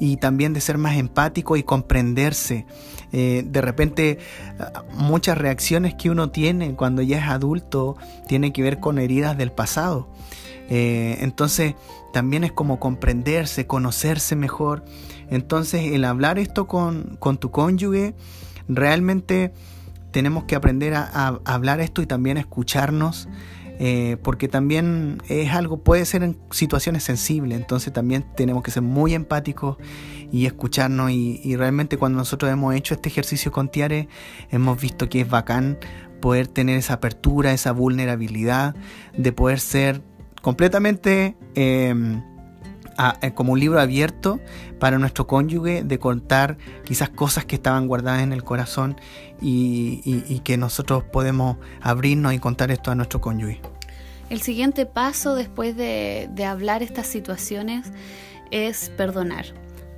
y 0.00 0.16
también 0.16 0.52
de 0.52 0.60
ser 0.60 0.78
más 0.78 0.96
empático 0.96 1.56
y 1.56 1.62
comprenderse. 1.62 2.66
Eh, 3.10 3.42
de 3.46 3.62
repente 3.62 4.18
muchas 4.92 5.38
reacciones 5.38 5.94
que 5.94 6.10
uno 6.10 6.30
tiene 6.30 6.74
cuando 6.74 7.00
ya 7.00 7.16
es 7.16 7.28
adulto 7.30 7.96
tienen 8.26 8.52
que 8.52 8.62
ver 8.62 8.80
con 8.80 8.98
heridas 8.98 9.38
del 9.38 9.50
pasado. 9.50 10.08
Eh, 10.70 11.16
entonces 11.20 11.74
también 12.12 12.44
es 12.44 12.52
como 12.52 12.78
comprenderse, 12.78 13.66
conocerse 13.66 14.36
mejor 14.36 14.84
entonces, 15.30 15.92
el 15.92 16.04
hablar 16.04 16.38
esto 16.38 16.66
con, 16.66 17.18
tu 17.38 17.50
cónyuge, 17.50 18.14
realmente 18.68 19.52
tenemos 20.10 20.44
que 20.44 20.56
aprender 20.56 20.94
a, 20.94 21.40
hablar 21.44 21.80
esto 21.80 22.00
y 22.02 22.06
también 22.06 22.38
escucharnos, 22.38 23.28
eh, 23.80 24.16
porque 24.22 24.48
también 24.48 25.22
es 25.28 25.52
algo, 25.52 25.84
puede 25.84 26.04
ser 26.04 26.22
en 26.22 26.36
situaciones 26.50 27.04
sensibles, 27.04 27.58
entonces 27.58 27.92
también 27.92 28.24
tenemos 28.36 28.62
que 28.62 28.70
ser 28.70 28.82
muy 28.82 29.14
empáticos 29.14 29.76
y 30.32 30.46
escucharnos. 30.46 31.10
Y, 31.10 31.56
realmente 31.56 31.98
cuando 31.98 32.18
nosotros 32.18 32.50
hemos 32.50 32.74
hecho 32.74 32.94
este 32.94 33.08
ejercicio 33.08 33.52
con 33.52 33.70
Tiare, 33.70 34.08
hemos 34.50 34.80
visto 34.80 35.08
que 35.08 35.20
es 35.20 35.28
bacán 35.28 35.78
poder 36.20 36.48
tener 36.48 36.78
esa 36.78 36.94
apertura, 36.94 37.52
esa 37.52 37.72
vulnerabilidad, 37.72 38.74
de 39.16 39.32
poder 39.32 39.60
ser 39.60 40.02
completamente... 40.40 41.36
Eh, 41.54 42.22
eh, 43.20 43.32
como 43.32 43.52
un 43.52 43.60
libro 43.60 43.80
abierto 43.80 44.40
para 44.80 44.98
nuestro 44.98 45.26
cónyuge 45.26 45.84
de 45.84 45.98
contar 45.98 46.58
quizás 46.84 47.08
cosas 47.08 47.44
que 47.44 47.54
estaban 47.54 47.86
guardadas 47.86 48.22
en 48.22 48.32
el 48.32 48.42
corazón 48.42 48.96
y, 49.40 50.40
que 50.44 50.56
nosotros 50.56 51.04
podemos 51.04 51.58
abrirnos 51.80 52.32
y 52.32 52.38
contar 52.38 52.70
esto 52.70 52.90
a 52.90 52.94
nuestro 52.94 53.20
cónyuge. 53.20 53.60
El 54.30 54.42
siguiente 54.42 54.84
paso 54.84 55.34
después 55.34 55.76
de, 55.76 56.28
de 56.32 56.44
hablar 56.44 56.82
estas 56.82 57.06
situaciones 57.06 57.92
es 58.50 58.90
perdonar. 58.96 59.46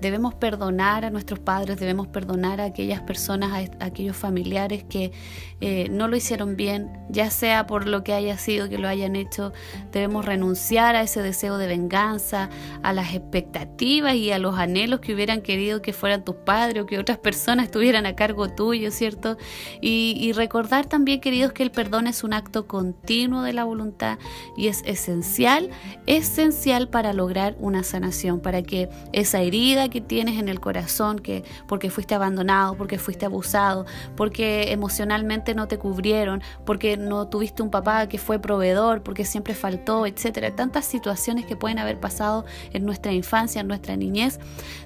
Debemos 0.00 0.34
perdonar 0.34 1.04
a 1.04 1.10
nuestros 1.10 1.38
padres, 1.40 1.78
debemos 1.78 2.06
perdonar 2.08 2.60
a 2.60 2.64
aquellas 2.64 3.00
personas, 3.02 3.68
a, 3.80 3.84
aquellos 3.84 4.16
familiares 4.16 4.84
que 4.84 5.12
eh, 5.60 5.88
no 5.90 6.08
lo 6.08 6.16
hicieron 6.16 6.56
bien, 6.56 6.90
ya 7.10 7.30
sea 7.30 7.66
por 7.66 7.86
lo 7.86 8.02
que 8.02 8.14
haya 8.14 8.38
sido 8.38 8.68
que 8.68 8.78
lo 8.78 8.88
hayan 8.88 9.16
hecho. 9.16 9.52
Debemos 9.92 10.24
renunciar 10.24 10.96
a 10.96 11.02
ese 11.02 11.20
deseo 11.22 11.58
de 11.58 11.66
venganza, 11.66 12.48
a 12.82 12.92
las 12.92 13.14
expectativas 13.14 14.14
y 14.14 14.30
a 14.30 14.38
los 14.38 14.58
anhelos 14.58 15.00
que 15.00 15.12
hubieran 15.12 15.42
querido 15.42 15.82
que 15.82 15.92
fueran 15.92 16.24
tus 16.24 16.36
padres 16.36 16.82
o 16.82 16.86
que 16.86 16.98
otras 16.98 17.18
personas 17.18 17.66
estuvieran 17.66 18.06
a 18.06 18.16
cargo 18.16 18.48
tuyo, 18.48 18.90
¿cierto? 18.90 19.36
Y, 19.82 20.16
y 20.18 20.32
recordar 20.32 20.86
también, 20.86 21.20
queridos, 21.20 21.52
que 21.52 21.62
el 21.62 21.70
perdón 21.70 22.06
es 22.06 22.24
un 22.24 22.32
acto 22.32 22.66
continuo 22.66 23.42
de 23.42 23.52
la 23.52 23.64
voluntad 23.64 24.18
y 24.56 24.68
es 24.68 24.82
esencial, 24.86 25.70
esencial 26.06 26.88
para 26.88 27.12
lograr 27.12 27.56
una 27.58 27.82
sanación, 27.82 28.40
para 28.40 28.62
que 28.62 28.88
esa 29.12 29.42
herida 29.42 29.89
que 29.90 30.00
tienes 30.00 30.38
en 30.38 30.48
el 30.48 30.60
corazón, 30.60 31.18
que 31.18 31.44
porque 31.66 31.90
fuiste 31.90 32.14
abandonado, 32.14 32.76
porque 32.76 32.98
fuiste 32.98 33.26
abusado, 33.26 33.86
porque 34.16 34.72
emocionalmente 34.72 35.54
no 35.54 35.68
te 35.68 35.78
cubrieron, 35.78 36.42
porque 36.64 36.96
no 36.96 37.28
tuviste 37.28 37.62
un 37.62 37.70
papá 37.70 38.08
que 38.08 38.18
fue 38.18 38.38
proveedor, 38.38 39.02
porque 39.02 39.24
siempre 39.24 39.54
faltó, 39.54 40.06
etcétera. 40.06 40.54
Tantas 40.54 40.86
situaciones 40.86 41.46
que 41.46 41.56
pueden 41.56 41.78
haber 41.78 42.00
pasado 42.00 42.44
en 42.72 42.84
nuestra 42.84 43.12
infancia, 43.12 43.60
en 43.60 43.68
nuestra 43.68 43.96
niñez. 43.96 44.38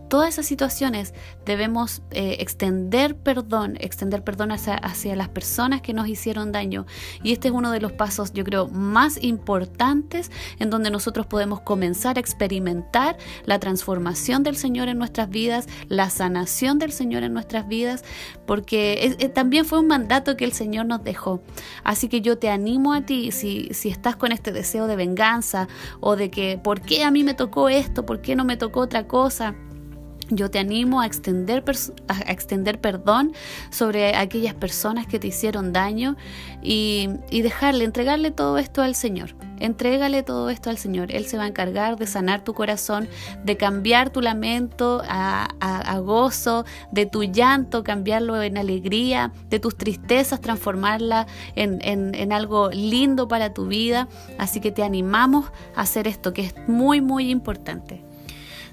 Todas 0.09 0.29
esas 0.29 0.47
situaciones 0.47 1.14
debemos 1.45 2.03
eh, 2.11 2.37
extender 2.40 3.17
perdón, 3.17 3.77
extender 3.81 4.23
perdón 4.23 4.53
hacia, 4.53 4.75
hacia 4.75 5.17
las 5.17 5.29
personas 5.29 5.81
que 5.81 5.93
nos 5.93 6.09
hicieron 6.09 6.53
daño. 6.53 6.87
Y 7.23 7.33
este 7.33 7.49
es 7.49 7.55
uno 7.55 7.71
de 7.71 7.81
los 7.81 7.93
pasos, 7.93 8.33
yo 8.33 8.45
creo, 8.45 8.69
más 8.69 9.23
importantes 9.23 10.31
en 10.59 10.71
donde 10.71 10.90
nosotros 10.90 11.27
podemos 11.27 11.61
comenzar 11.61 12.17
a 12.17 12.21
experimentar 12.21 13.17
la 13.45 13.59
transformación 13.59 14.43
del 14.43 14.57
Señor 14.57 14.88
en 14.88 14.93
nuestras 14.98 15.28
vidas, 15.28 15.66
la 15.88 16.11
sanación 16.11 16.78
del 16.78 16.92
Señor 16.92 17.22
en 17.22 17.33
nuestras 17.33 17.68
vidas, 17.68 18.04
porque 18.46 19.30
también 19.35 19.64
fue 19.64 19.80
un 19.80 19.87
mandato 19.87 20.37
que 20.37 20.44
el 20.44 20.52
Señor 20.52 20.87
nos 20.87 21.02
dejó. 21.04 21.42
Así 21.83 22.09
que 22.09 22.20
yo 22.20 22.38
te 22.38 22.50
animo 22.50 22.92
a 22.92 23.02
ti, 23.02 23.30
si, 23.33 23.68
si 23.72 23.88
estás 23.88 24.16
con 24.16 24.33
este 24.33 24.52
deseo 24.52 24.87
de 24.87 24.96
venganza 24.96 25.68
o 26.00 26.16
de 26.16 26.30
que, 26.30 26.59
¿por 26.62 26.80
qué 26.80 27.04
a 27.04 27.11
mí 27.11 27.24
me 27.24 27.35
tocó 27.35 27.68
esto? 27.68 28.07
¿Por 28.07 28.20
qué 28.20 28.37
no 28.37 28.44
me 28.44 28.57
tocó 28.57 28.80
otra 28.80 29.07
cosa? 29.07 29.54
Yo 30.37 30.51
te 30.51 30.59
animo 30.59 31.01
a 31.01 31.07
extender, 31.07 31.64
a 32.09 32.33
extender 32.33 32.81
perdón 32.81 33.33
sobre 33.70 34.16
aquellas 34.16 34.55
personas 34.55 35.07
que 35.07 35.18
te 35.18 35.29
hicieron 35.29 35.73
daño 35.73 36.16
y, 36.62 37.09
dejarle, 37.31 37.85
entregarle 37.85 38.31
todo 38.31 38.59
esto 38.59 38.83
al 38.83 38.94
Señor. 38.94 39.35
Entrégale 39.61 40.23
todo 40.23 40.51
esto 40.51 40.70
al 40.70 40.79
Señor. 40.79 41.12
Él 41.12 41.27
se 41.27 41.37
va 41.37 41.44
a 41.44 41.47
encargar 41.47 41.97
de 41.97 42.07
sanar 42.07 42.42
tu 42.42 42.55
corazón, 42.55 43.09
de 43.44 43.57
cambiar 43.57 44.11
tu 44.11 44.20
lamento 44.20 45.03
a, 45.09 45.99
gozo, 46.05 46.64
de 46.90 47.07
tu 47.07 47.23
llanto, 47.23 47.85
cambiarlo 47.85 48.42
en 48.42 48.59
alegría, 48.59 49.33
de 49.49 49.61
tus 49.61 49.77
tristezas, 49.77 50.40
transformarla 50.40 51.27
en, 51.55 51.81
en 51.83 52.33
algo 52.33 52.70
lindo 52.70 53.29
para 53.29 53.55
tu 53.55 53.66
vida. 53.66 54.09
Así 54.38 54.61
que 54.61 54.73
te 54.73 54.83
animamos 54.83 55.47
a 55.77 55.83
hacer 55.83 56.09
esto, 56.09 56.33
que 56.33 56.42
es 56.42 56.55
muy, 56.66 57.01
muy 57.01 57.31
importante. 57.31 58.03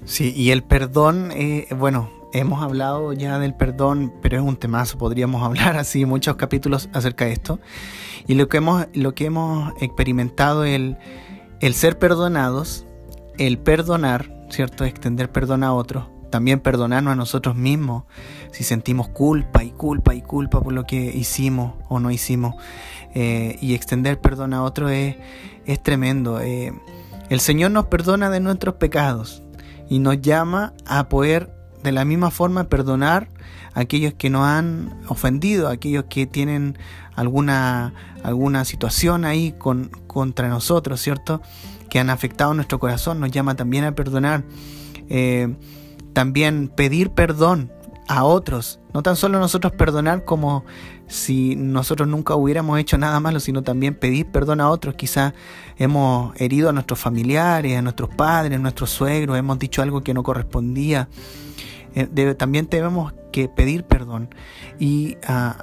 Sí, 0.04 0.32
y 0.36 0.50
el 0.50 0.62
perdón, 0.62 1.30
eh, 1.32 1.68
bueno, 1.78 2.10
hemos 2.32 2.62
hablado 2.62 3.12
ya 3.12 3.38
del 3.38 3.54
perdón, 3.54 4.12
pero 4.20 4.36
es 4.36 4.42
un 4.42 4.56
temazo, 4.56 4.98
podríamos 4.98 5.42
hablar 5.46 5.76
así 5.76 6.04
muchos 6.04 6.36
capítulos 6.36 6.88
acerca 6.92 7.26
de 7.26 7.32
esto. 7.32 7.60
Y 8.26 8.34
lo 8.34 8.48
que 8.48 8.58
hemos, 8.58 8.86
lo 8.94 9.14
que 9.14 9.26
hemos 9.26 9.72
experimentado, 9.80 10.64
el, 10.64 10.98
el 11.60 11.74
ser 11.74 11.98
perdonados, 11.98 12.86
el 13.38 13.58
perdonar, 13.58 14.46
¿cierto? 14.50 14.84
Extender 14.84 15.30
perdón 15.30 15.64
a 15.64 15.72
otros, 15.72 16.06
también 16.30 16.60
perdonarnos 16.60 17.12
a 17.12 17.16
nosotros 17.16 17.56
mismos 17.56 18.04
si 18.52 18.64
sentimos 18.64 19.08
culpa 19.08 19.64
y 19.64 19.70
culpa 19.70 20.14
y 20.14 20.22
culpa 20.22 20.60
por 20.60 20.72
lo 20.72 20.84
que 20.84 20.96
hicimos 20.96 21.74
o 21.88 22.00
no 22.00 22.10
hicimos. 22.10 22.54
Eh, 23.14 23.58
y 23.60 23.74
extender 23.74 24.20
perdón 24.20 24.54
a 24.54 24.62
otros 24.62 24.90
es, 24.90 25.16
es 25.66 25.82
tremendo. 25.82 26.40
Eh, 26.40 26.72
el 27.28 27.40
Señor 27.40 27.70
nos 27.70 27.86
perdona 27.86 28.30
de 28.30 28.40
nuestros 28.40 28.74
pecados, 28.74 29.41
y 29.92 29.98
nos 29.98 30.22
llama 30.22 30.72
a 30.86 31.10
poder 31.10 31.54
de 31.82 31.92
la 31.92 32.06
misma 32.06 32.30
forma 32.30 32.64
perdonar 32.64 33.28
a 33.74 33.80
aquellos 33.80 34.14
que 34.14 34.30
nos 34.30 34.46
han 34.46 34.98
ofendido, 35.06 35.68
a 35.68 35.72
aquellos 35.72 36.04
que 36.08 36.26
tienen 36.26 36.78
alguna, 37.14 37.92
alguna 38.24 38.64
situación 38.64 39.26
ahí 39.26 39.52
con, 39.52 39.90
contra 40.06 40.48
nosotros, 40.48 40.98
¿cierto? 40.98 41.42
Que 41.90 41.98
han 41.98 42.08
afectado 42.08 42.54
nuestro 42.54 42.78
corazón, 42.78 43.20
nos 43.20 43.32
llama 43.32 43.54
también 43.54 43.84
a 43.84 43.94
perdonar. 43.94 44.44
Eh, 45.10 45.54
también 46.14 46.68
pedir 46.74 47.10
perdón 47.10 47.70
a 48.08 48.24
otros. 48.24 48.80
No 48.94 49.02
tan 49.02 49.16
solo 49.16 49.38
nosotros 49.38 49.72
perdonar 49.72 50.24
como 50.24 50.64
si 51.06 51.56
nosotros 51.56 52.08
nunca 52.08 52.34
hubiéramos 52.34 52.78
hecho 52.78 52.98
nada 52.98 53.20
malo, 53.20 53.40
sino 53.40 53.62
también 53.62 53.94
pedir 53.94 54.26
perdón 54.26 54.60
a 54.60 54.70
otros. 54.70 54.94
Quizás 54.94 55.34
hemos 55.76 56.38
herido 56.40 56.70
a 56.70 56.72
nuestros 56.72 56.98
familiares, 56.98 57.76
a 57.76 57.82
nuestros 57.82 58.10
padres, 58.14 58.58
a 58.58 58.62
nuestros 58.62 58.90
suegros, 58.90 59.38
hemos 59.38 59.58
dicho 59.58 59.82
algo 59.82 60.02
que 60.02 60.14
no 60.14 60.22
correspondía. 60.22 61.08
Eh, 61.94 62.34
también 62.38 62.66
tenemos 62.66 63.12
que 63.32 63.48
pedir 63.48 63.84
perdón 63.84 64.34
y, 64.78 65.18
a, 65.26 65.56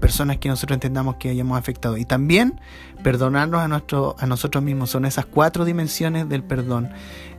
personas 0.00 0.38
que 0.38 0.48
nosotros 0.48 0.76
entendamos 0.76 1.16
que 1.16 1.30
hayamos 1.30 1.58
afectado. 1.58 1.96
Y 1.96 2.04
también 2.04 2.60
perdonarnos 3.02 3.60
a, 3.60 3.68
nuestro, 3.68 4.16
a 4.18 4.26
nosotros 4.26 4.62
mismos. 4.62 4.90
Son 4.90 5.04
esas 5.04 5.26
cuatro 5.26 5.64
dimensiones 5.64 6.28
del 6.28 6.42
perdón. 6.42 6.90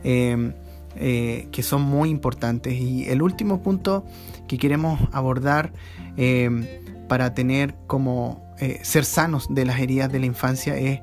Eh, 0.04 0.52
eh, 0.96 1.48
que 1.52 1.62
son 1.62 1.82
muy 1.82 2.10
importantes. 2.10 2.74
Y 2.74 3.08
el 3.08 3.22
último 3.22 3.62
punto 3.62 4.04
que 4.48 4.58
queremos 4.58 5.00
abordar 5.12 5.72
eh, 6.16 6.80
para 7.08 7.34
tener 7.34 7.76
como 7.86 8.44
eh, 8.58 8.80
ser 8.82 9.04
sanos 9.04 9.46
de 9.50 9.64
las 9.64 9.80
heridas 9.80 10.10
de 10.10 10.18
la 10.18 10.26
infancia 10.26 10.76
es, 10.76 11.00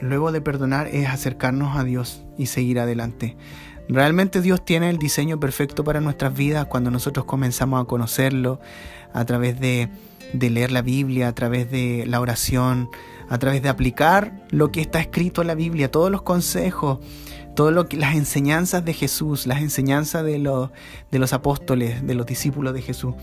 luego 0.00 0.32
de 0.32 0.40
perdonar, 0.40 0.86
es 0.88 1.08
acercarnos 1.08 1.76
a 1.76 1.84
Dios 1.84 2.24
y 2.38 2.46
seguir 2.46 2.78
adelante. 2.78 3.36
Realmente 3.88 4.40
Dios 4.40 4.64
tiene 4.64 4.88
el 4.88 4.98
diseño 4.98 5.38
perfecto 5.40 5.84
para 5.84 6.00
nuestras 6.00 6.34
vidas 6.34 6.66
cuando 6.66 6.90
nosotros 6.90 7.26
comenzamos 7.26 7.82
a 7.82 7.84
conocerlo 7.84 8.60
a 9.12 9.24
través 9.24 9.60
de 9.60 9.90
leer 10.32 10.72
la 10.72 10.80
Biblia, 10.80 11.28
a 11.28 11.34
través 11.34 11.70
de 11.70 12.04
la 12.06 12.20
oración, 12.20 12.88
a 13.30 13.38
través 13.38 13.62
de 13.62 13.68
aplicar 13.68 14.44
lo 14.50 14.72
que 14.72 14.80
está 14.80 15.00
escrito 15.00 15.40
en 15.40 15.46
la 15.46 15.54
Biblia, 15.54 15.90
todos 15.90 16.10
los 16.10 16.22
consejos, 16.22 16.98
todo 17.54 17.70
lo 17.70 17.88
que 17.88 17.96
las 17.96 18.14
enseñanzas 18.14 18.84
de 18.84 18.92
Jesús, 18.92 19.46
las 19.46 19.60
enseñanzas 19.60 20.24
de 20.24 20.38
los, 20.38 21.32
apóstoles, 21.32 22.06
de 22.06 22.14
los 22.14 22.26
discípulos 22.26 22.74
de 22.74 22.82
Jesús. 22.82 23.14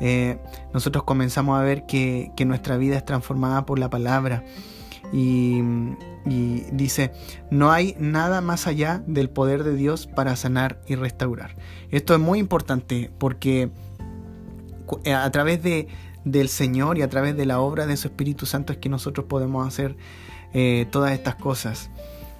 Eh, 0.00 0.38
nosotros 0.72 1.04
comenzamos 1.04 1.58
a 1.58 1.62
ver 1.62 1.86
que, 1.86 2.32
nuestra 2.44 2.76
vida 2.76 2.96
es 2.96 3.04
transformada 3.04 3.66
por 3.66 3.78
la 3.78 3.90
palabra. 3.90 4.44
Y, 5.12 5.60
y, 6.26 6.64
dice, 6.72 7.12
no 7.50 7.70
hay 7.70 7.96
nada 7.98 8.40
más 8.40 8.66
allá 8.66 9.02
del 9.06 9.30
poder 9.30 9.64
de 9.64 9.74
Dios 9.74 10.06
para 10.06 10.36
sanar 10.36 10.80
y 10.86 10.94
restaurar. 10.94 11.56
Esto 11.90 12.14
es 12.14 12.20
muy 12.20 12.38
importante 12.38 13.10
porque 13.18 13.70
eh, 15.04 15.14
a 15.14 15.30
través 15.30 15.62
de, 15.62 15.88
del 16.24 16.48
Señor 16.48 16.98
y 16.98 17.02
a 17.02 17.08
través 17.08 17.36
de 17.36 17.46
la 17.46 17.60
obra 17.60 17.86
de 17.86 17.96
su 17.96 18.08
Espíritu 18.08 18.46
Santo 18.46 18.72
es 18.72 18.78
que 18.78 18.88
nosotros 18.88 19.26
podemos 19.26 19.66
hacer 19.66 19.96
eh, 20.52 20.86
todas 20.90 21.12
estas 21.12 21.36
cosas. 21.36 21.90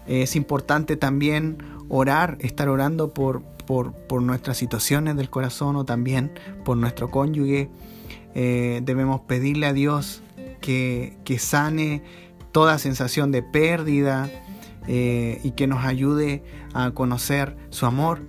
Es 0.07 0.37
importante 0.37 0.97
también 0.97 1.59
orar, 1.89 2.39
estar 2.41 2.69
orando 2.69 3.13
por, 3.15 3.43
por, 3.67 4.23
nuestras 4.23 4.57
situaciones 4.57 5.17
del 5.17 5.31
corazón 5.31 5.77
o 5.77 5.85
también 5.85 6.33
por 6.65 6.77
nuestro 6.77 7.11
cónyuge. 7.11 7.71
Eh, 8.35 8.81
debemos 8.85 9.21
pedirle 9.23 9.67
a 9.67 9.73
Dios 9.73 10.23
que, 10.61 11.17
que, 11.25 11.39
sane 11.39 12.03
toda 12.51 12.79
sensación 12.79 13.31
de 13.31 13.43
pérdida 13.43 14.31
eh, 14.89 15.41
y 15.45 15.53
que 15.53 15.67
nos 15.67 15.85
ayude 15.85 16.43
a 16.75 16.91
conocer 16.91 17.57
su 17.71 17.87
amor. 17.87 18.21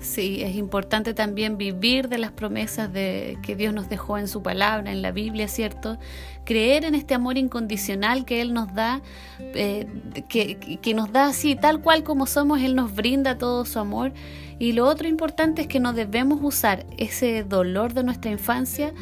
Sí, 0.00 0.42
es 0.42 0.54
importante 0.54 1.12
también 1.12 1.58
vivir 1.58 2.08
de 2.08 2.18
las 2.18 2.30
promesas 2.30 2.92
de, 2.92 3.36
que 3.42 3.56
Dios 3.56 3.74
nos 3.74 3.88
dejó 3.88 4.16
en 4.16 4.28
su 4.28 4.42
palabra, 4.42 4.92
en 4.92 5.02
la 5.02 5.10
Biblia, 5.10 5.48
¿cierto? 5.48 5.98
Creer 6.44 6.84
en 6.84 6.94
este 6.94 7.14
amor 7.14 7.36
incondicional 7.36 8.24
que 8.24 8.40
Él 8.40 8.54
nos 8.54 8.72
da, 8.74 9.02
eh, 9.40 9.86
que, 10.28 10.78
que 10.80 10.94
nos 10.94 11.10
da 11.10 11.26
así, 11.26 11.56
tal 11.56 11.80
cual 11.80 12.04
como 12.04 12.26
somos, 12.26 12.60
Él 12.60 12.76
nos 12.76 12.94
brinda 12.94 13.38
todo 13.38 13.64
su 13.64 13.80
amor. 13.80 14.12
Y 14.60 14.72
lo 14.72 14.86
otro 14.86 15.08
importante 15.08 15.62
es 15.62 15.68
que 15.68 15.80
no 15.80 15.92
debemos 15.92 16.38
usar 16.42 16.86
ese 16.96 17.42
dolor 17.42 17.92
de 17.92 18.04
nuestra 18.04 18.30
infancia 18.30 18.92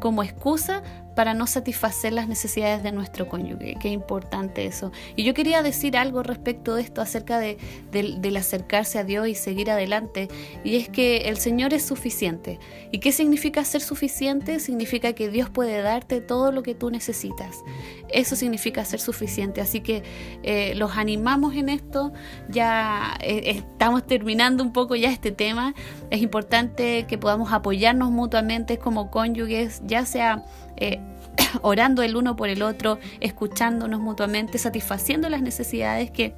como 0.00 0.22
excusa 0.22 0.82
para 1.16 1.32
no 1.32 1.46
satisfacer 1.46 2.12
las 2.12 2.28
necesidades 2.28 2.82
de 2.82 2.92
nuestro 2.92 3.26
cónyuge. 3.26 3.76
Qué 3.80 3.88
importante 3.88 4.66
eso. 4.66 4.92
Y 5.16 5.24
yo 5.24 5.32
quería 5.32 5.62
decir 5.62 5.96
algo 5.96 6.22
respecto 6.22 6.74
de 6.74 6.82
esto, 6.82 7.00
acerca 7.00 7.38
de, 7.38 7.56
del 7.90 8.36
acercarse 8.36 8.98
a 8.98 9.04
Dios 9.04 9.26
y 9.26 9.34
seguir 9.34 9.70
adelante. 9.70 10.28
Y 10.62 10.76
es 10.76 10.90
que 10.90 11.28
el 11.28 11.38
Señor 11.38 11.72
es 11.72 11.84
suficiente. 11.84 12.60
¿Y 12.92 12.98
qué 12.98 13.12
significa 13.12 13.64
ser 13.64 13.80
suficiente? 13.80 14.60
Significa 14.60 15.14
que 15.14 15.30
Dios 15.30 15.48
puede 15.48 15.80
darte 15.80 16.20
todo 16.20 16.52
lo 16.52 16.62
que 16.62 16.74
tú 16.74 16.90
necesitas. 16.90 17.64
Eso 18.10 18.36
significa 18.36 18.84
ser 18.84 19.00
suficiente. 19.00 19.62
Así 19.62 19.80
que 19.80 20.02
eh, 20.42 20.74
los 20.76 20.98
animamos 20.98 21.54
en 21.54 21.70
esto. 21.70 22.12
Ya 22.50 23.16
eh, 23.22 23.42
estamos 23.56 24.06
terminando 24.06 24.62
un 24.62 24.74
poco 24.74 24.94
ya 24.96 25.10
este 25.10 25.32
tema. 25.32 25.74
Es 26.10 26.20
importante 26.20 27.06
que 27.08 27.16
podamos 27.16 27.52
apoyarnos 27.52 28.10
mutuamente 28.10 28.76
como 28.76 29.10
cónyuges, 29.10 29.80
ya 29.86 30.04
sea 30.04 30.44
eh, 30.76 31.00
orando 31.62 32.02
el 32.02 32.16
uno 32.16 32.36
por 32.36 32.48
el 32.48 32.62
otro, 32.62 32.98
escuchándonos 33.20 34.00
mutuamente, 34.00 34.58
satisfaciendo 34.58 35.28
las 35.28 35.42
necesidades 35.42 36.10
que 36.10 36.34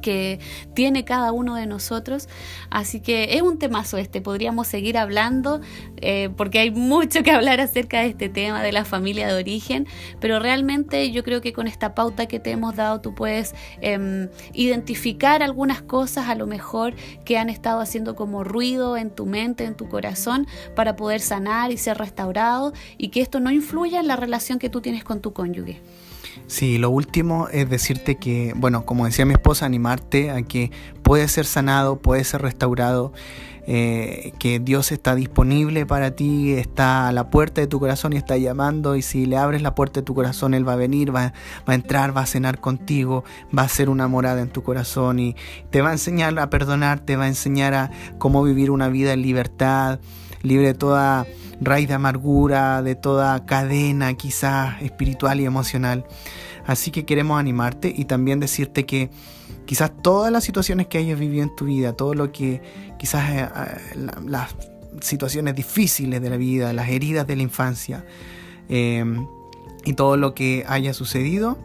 que 0.00 0.40
tiene 0.74 1.04
cada 1.04 1.32
uno 1.32 1.54
de 1.54 1.66
nosotros. 1.66 2.28
Así 2.70 3.00
que 3.00 3.34
es 3.36 3.42
un 3.42 3.58
temazo 3.58 3.98
este, 3.98 4.20
podríamos 4.20 4.66
seguir 4.66 4.98
hablando 4.98 5.60
eh, 5.96 6.30
porque 6.36 6.58
hay 6.58 6.70
mucho 6.70 7.22
que 7.22 7.30
hablar 7.30 7.60
acerca 7.60 8.00
de 8.00 8.08
este 8.08 8.28
tema 8.28 8.62
de 8.62 8.72
la 8.72 8.84
familia 8.84 9.28
de 9.28 9.34
origen, 9.34 9.86
pero 10.20 10.38
realmente 10.38 11.10
yo 11.10 11.24
creo 11.24 11.40
que 11.40 11.52
con 11.52 11.66
esta 11.66 11.94
pauta 11.94 12.26
que 12.26 12.40
te 12.40 12.50
hemos 12.50 12.76
dado 12.76 13.00
tú 13.00 13.14
puedes 13.14 13.54
em, 13.80 14.28
identificar 14.52 15.42
algunas 15.42 15.82
cosas 15.82 16.28
a 16.28 16.34
lo 16.34 16.46
mejor 16.46 16.94
que 17.24 17.38
han 17.38 17.48
estado 17.48 17.80
haciendo 17.80 18.14
como 18.16 18.44
ruido 18.44 18.96
en 18.96 19.10
tu 19.10 19.26
mente, 19.26 19.64
en 19.64 19.74
tu 19.74 19.88
corazón, 19.88 20.46
para 20.74 20.96
poder 20.96 21.20
sanar 21.20 21.72
y 21.72 21.76
ser 21.76 21.98
restaurado 21.98 22.72
y 22.98 23.08
que 23.08 23.20
esto 23.20 23.40
no 23.40 23.50
influya 23.50 24.00
en 24.00 24.06
la 24.06 24.16
relación 24.16 24.58
que 24.58 24.70
tú 24.70 24.80
tienes 24.80 25.04
con 25.04 25.20
tu 25.20 25.32
cónyuge. 25.32 25.80
Sí, 26.46 26.78
lo 26.78 26.90
último 26.90 27.48
es 27.52 27.68
decirte 27.70 28.16
que, 28.16 28.52
bueno, 28.56 28.84
como 28.84 29.06
decía 29.06 29.24
mi 29.24 29.34
esposa, 29.34 29.66
animarte 29.66 30.30
a 30.30 30.42
que 30.42 30.70
puede 31.02 31.28
ser 31.28 31.46
sanado, 31.46 31.96
puede 31.96 32.24
ser 32.24 32.42
restaurado, 32.42 33.12
eh, 33.66 34.32
que 34.38 34.58
Dios 34.58 34.90
está 34.90 35.14
disponible 35.14 35.86
para 35.86 36.12
ti, 36.12 36.54
está 36.54 37.08
a 37.08 37.12
la 37.12 37.30
puerta 37.30 37.60
de 37.60 37.66
tu 37.66 37.78
corazón 37.78 38.12
y 38.12 38.16
está 38.16 38.36
llamando 38.36 38.96
y 38.96 39.02
si 39.02 39.26
le 39.26 39.36
abres 39.36 39.62
la 39.62 39.74
puerta 39.74 40.00
de 40.00 40.04
tu 40.04 40.14
corazón, 40.14 40.54
Él 40.54 40.66
va 40.66 40.72
a 40.72 40.76
venir, 40.76 41.14
va, 41.14 41.32
va 41.68 41.72
a 41.72 41.74
entrar, 41.74 42.16
va 42.16 42.22
a 42.22 42.26
cenar 42.26 42.60
contigo, 42.60 43.22
va 43.56 43.62
a 43.62 43.68
ser 43.68 43.88
una 43.88 44.08
morada 44.08 44.40
en 44.40 44.48
tu 44.48 44.62
corazón 44.62 45.20
y 45.20 45.36
te 45.70 45.82
va 45.82 45.90
a 45.90 45.92
enseñar 45.92 46.36
a 46.38 46.50
perdonar, 46.50 47.00
te 47.00 47.16
va 47.16 47.24
a 47.24 47.28
enseñar 47.28 47.74
a 47.74 47.90
cómo 48.18 48.42
vivir 48.42 48.70
una 48.70 48.88
vida 48.88 49.12
en 49.12 49.22
libertad, 49.22 50.00
libre 50.42 50.68
de 50.68 50.74
toda 50.74 51.26
raíz 51.60 51.88
de 51.88 51.94
amargura, 51.94 52.82
de 52.82 52.94
toda 52.94 53.44
cadena 53.46 54.14
quizás 54.14 54.80
espiritual 54.82 55.40
y 55.40 55.44
emocional. 55.44 56.04
Así 56.66 56.90
que 56.90 57.04
queremos 57.04 57.38
animarte 57.38 57.92
y 57.94 58.04
también 58.04 58.40
decirte 58.40 58.86
que 58.86 59.10
quizás 59.66 59.92
todas 60.02 60.32
las 60.32 60.44
situaciones 60.44 60.86
que 60.86 60.98
hayas 60.98 61.18
vivido 61.18 61.42
en 61.42 61.54
tu 61.54 61.66
vida, 61.66 61.92
todo 61.92 62.14
lo 62.14 62.32
que 62.32 62.62
quizás 62.98 63.30
eh, 63.30 63.48
eh, 63.48 64.06
las 64.26 64.54
situaciones 65.00 65.54
difíciles 65.54 66.20
de 66.20 66.30
la 66.30 66.36
vida, 66.36 66.72
las 66.72 66.88
heridas 66.88 67.26
de 67.26 67.36
la 67.36 67.42
infancia 67.42 68.04
eh, 68.68 69.04
y 69.84 69.92
todo 69.94 70.16
lo 70.16 70.34
que 70.34 70.64
haya 70.68 70.94
sucedido, 70.94 71.58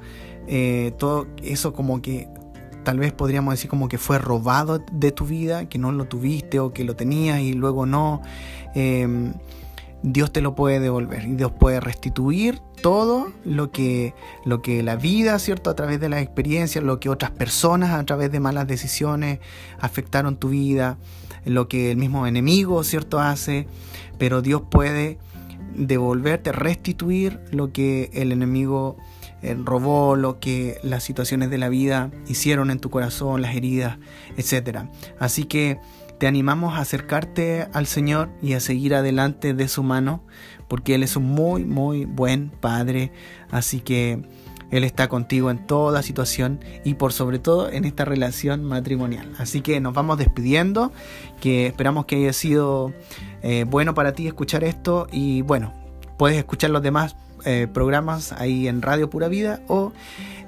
todo 0.99 1.27
eso 1.41 1.73
como 1.73 2.03
que 2.03 2.27
tal 2.83 2.99
vez 2.99 3.11
podríamos 3.11 3.55
decir 3.55 3.69
como 3.69 3.89
que 3.89 3.97
fue 3.97 4.19
robado 4.19 4.83
de 4.91 5.11
tu 5.11 5.25
vida, 5.25 5.67
que 5.67 5.79
no 5.79 5.91
lo 5.91 6.05
tuviste 6.05 6.59
o 6.59 6.71
que 6.71 6.83
lo 6.83 6.95
tenías 6.95 7.39
y 7.39 7.53
luego 7.53 7.87
no. 7.87 8.21
Dios 10.03 10.31
te 10.31 10.41
lo 10.41 10.55
puede 10.55 10.79
devolver 10.79 11.25
y 11.25 11.35
Dios 11.35 11.51
puede 11.51 11.79
restituir 11.79 12.59
todo 12.81 13.31
lo 13.43 13.71
que, 13.71 14.13
lo 14.45 14.61
que 14.61 14.83
la 14.83 14.95
vida, 14.95 15.39
¿cierto? 15.39 15.69
A 15.69 15.75
través 15.75 15.99
de 15.99 16.09
las 16.09 16.21
experiencias, 16.21 16.83
lo 16.83 16.99
que 16.99 17.09
otras 17.09 17.31
personas 17.31 17.91
a 17.91 18.03
través 18.03 18.31
de 18.31 18.39
malas 18.39 18.67
decisiones 18.67 19.39
afectaron 19.79 20.37
tu 20.37 20.49
vida, 20.49 20.97
lo 21.45 21.67
que 21.67 21.91
el 21.91 21.97
mismo 21.97 22.27
enemigo, 22.27 22.83
¿cierto? 22.83 23.19
Hace, 23.19 23.67
pero 24.19 24.41
Dios 24.41 24.61
puede 24.69 25.17
devolverte, 25.75 26.51
restituir 26.51 27.39
lo 27.51 27.71
que 27.71 28.09
el 28.13 28.31
enemigo 28.31 28.97
eh, 29.41 29.55
robó, 29.63 30.15
lo 30.15 30.39
que 30.39 30.79
las 30.83 31.03
situaciones 31.03 31.49
de 31.49 31.57
la 31.57 31.69
vida 31.69 32.11
hicieron 32.27 32.71
en 32.71 32.79
tu 32.79 32.89
corazón, 32.89 33.41
las 33.41 33.55
heridas, 33.55 33.97
etc. 34.37 34.79
Así 35.19 35.45
que 35.45 35.77
te 36.17 36.27
animamos 36.27 36.75
a 36.75 36.81
acercarte 36.81 37.67
al 37.73 37.87
Señor 37.87 38.29
y 38.41 38.53
a 38.53 38.59
seguir 38.59 38.95
adelante 38.95 39.53
de 39.53 39.67
su 39.67 39.83
mano, 39.83 40.23
porque 40.67 40.95
Él 40.95 41.03
es 41.03 41.15
un 41.15 41.25
muy, 41.25 41.65
muy 41.65 42.05
buen 42.05 42.49
Padre. 42.49 43.11
Así 43.51 43.81
que 43.81 44.23
Él 44.71 44.83
está 44.83 45.07
contigo 45.07 45.51
en 45.51 45.65
toda 45.67 46.01
situación 46.03 46.59
y 46.83 46.95
por 46.95 47.13
sobre 47.13 47.39
todo 47.39 47.69
en 47.69 47.85
esta 47.85 48.05
relación 48.05 48.63
matrimonial. 48.63 49.31
Así 49.37 49.61
que 49.61 49.79
nos 49.79 49.93
vamos 49.93 50.17
despidiendo, 50.17 50.91
que 51.41 51.67
esperamos 51.67 52.05
que 52.05 52.15
haya 52.17 52.33
sido 52.33 52.93
eh, 53.41 53.65
bueno 53.67 53.93
para 53.93 54.13
ti 54.13 54.27
escuchar 54.27 54.63
esto 54.63 55.07
y 55.11 55.41
bueno, 55.41 55.73
puedes 56.17 56.37
escuchar 56.37 56.69
los 56.69 56.81
demás 56.81 57.15
eh, 57.45 57.67
programas 57.71 58.31
ahí 58.31 58.67
en 58.67 58.81
Radio 58.81 59.09
Pura 59.09 59.27
Vida 59.27 59.61
o 59.67 59.91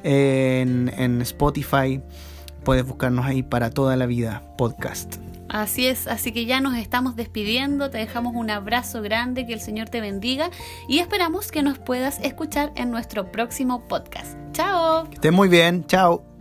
en, 0.04 0.92
en 0.98 1.22
Spotify 1.22 2.02
puedes 2.68 2.86
buscarnos 2.86 3.26
ahí 3.26 3.44
para 3.44 3.70
toda 3.70 3.96
la 3.96 4.06
vida, 4.08 4.44
podcast. 4.58 5.16
Así 5.50 5.88
es, 5.88 6.08
así 6.08 6.32
que 6.32 6.46
ya 6.46 6.60
nos 6.60 6.76
estamos 6.76 7.16
despidiendo, 7.16 7.90
te 7.90 7.98
dejamos 7.98 8.36
un 8.36 8.50
abrazo 8.50 9.02
grande, 9.02 9.46
que 9.46 9.54
el 9.54 9.62
Señor 9.62 9.90
te 9.90 10.02
bendiga 10.02 10.50
y 10.88 11.00
esperamos 11.00 11.52
que 11.52 11.64
nos 11.64 11.80
puedas 11.80 12.20
escuchar 12.22 12.72
en 12.76 12.92
nuestro 12.92 13.32
próximo 13.32 13.88
podcast. 13.88 14.38
Chao. 14.52 15.10
Que 15.10 15.16
estés 15.16 15.34
muy 15.34 15.48
bien, 15.48 15.86
chao. 15.86 16.37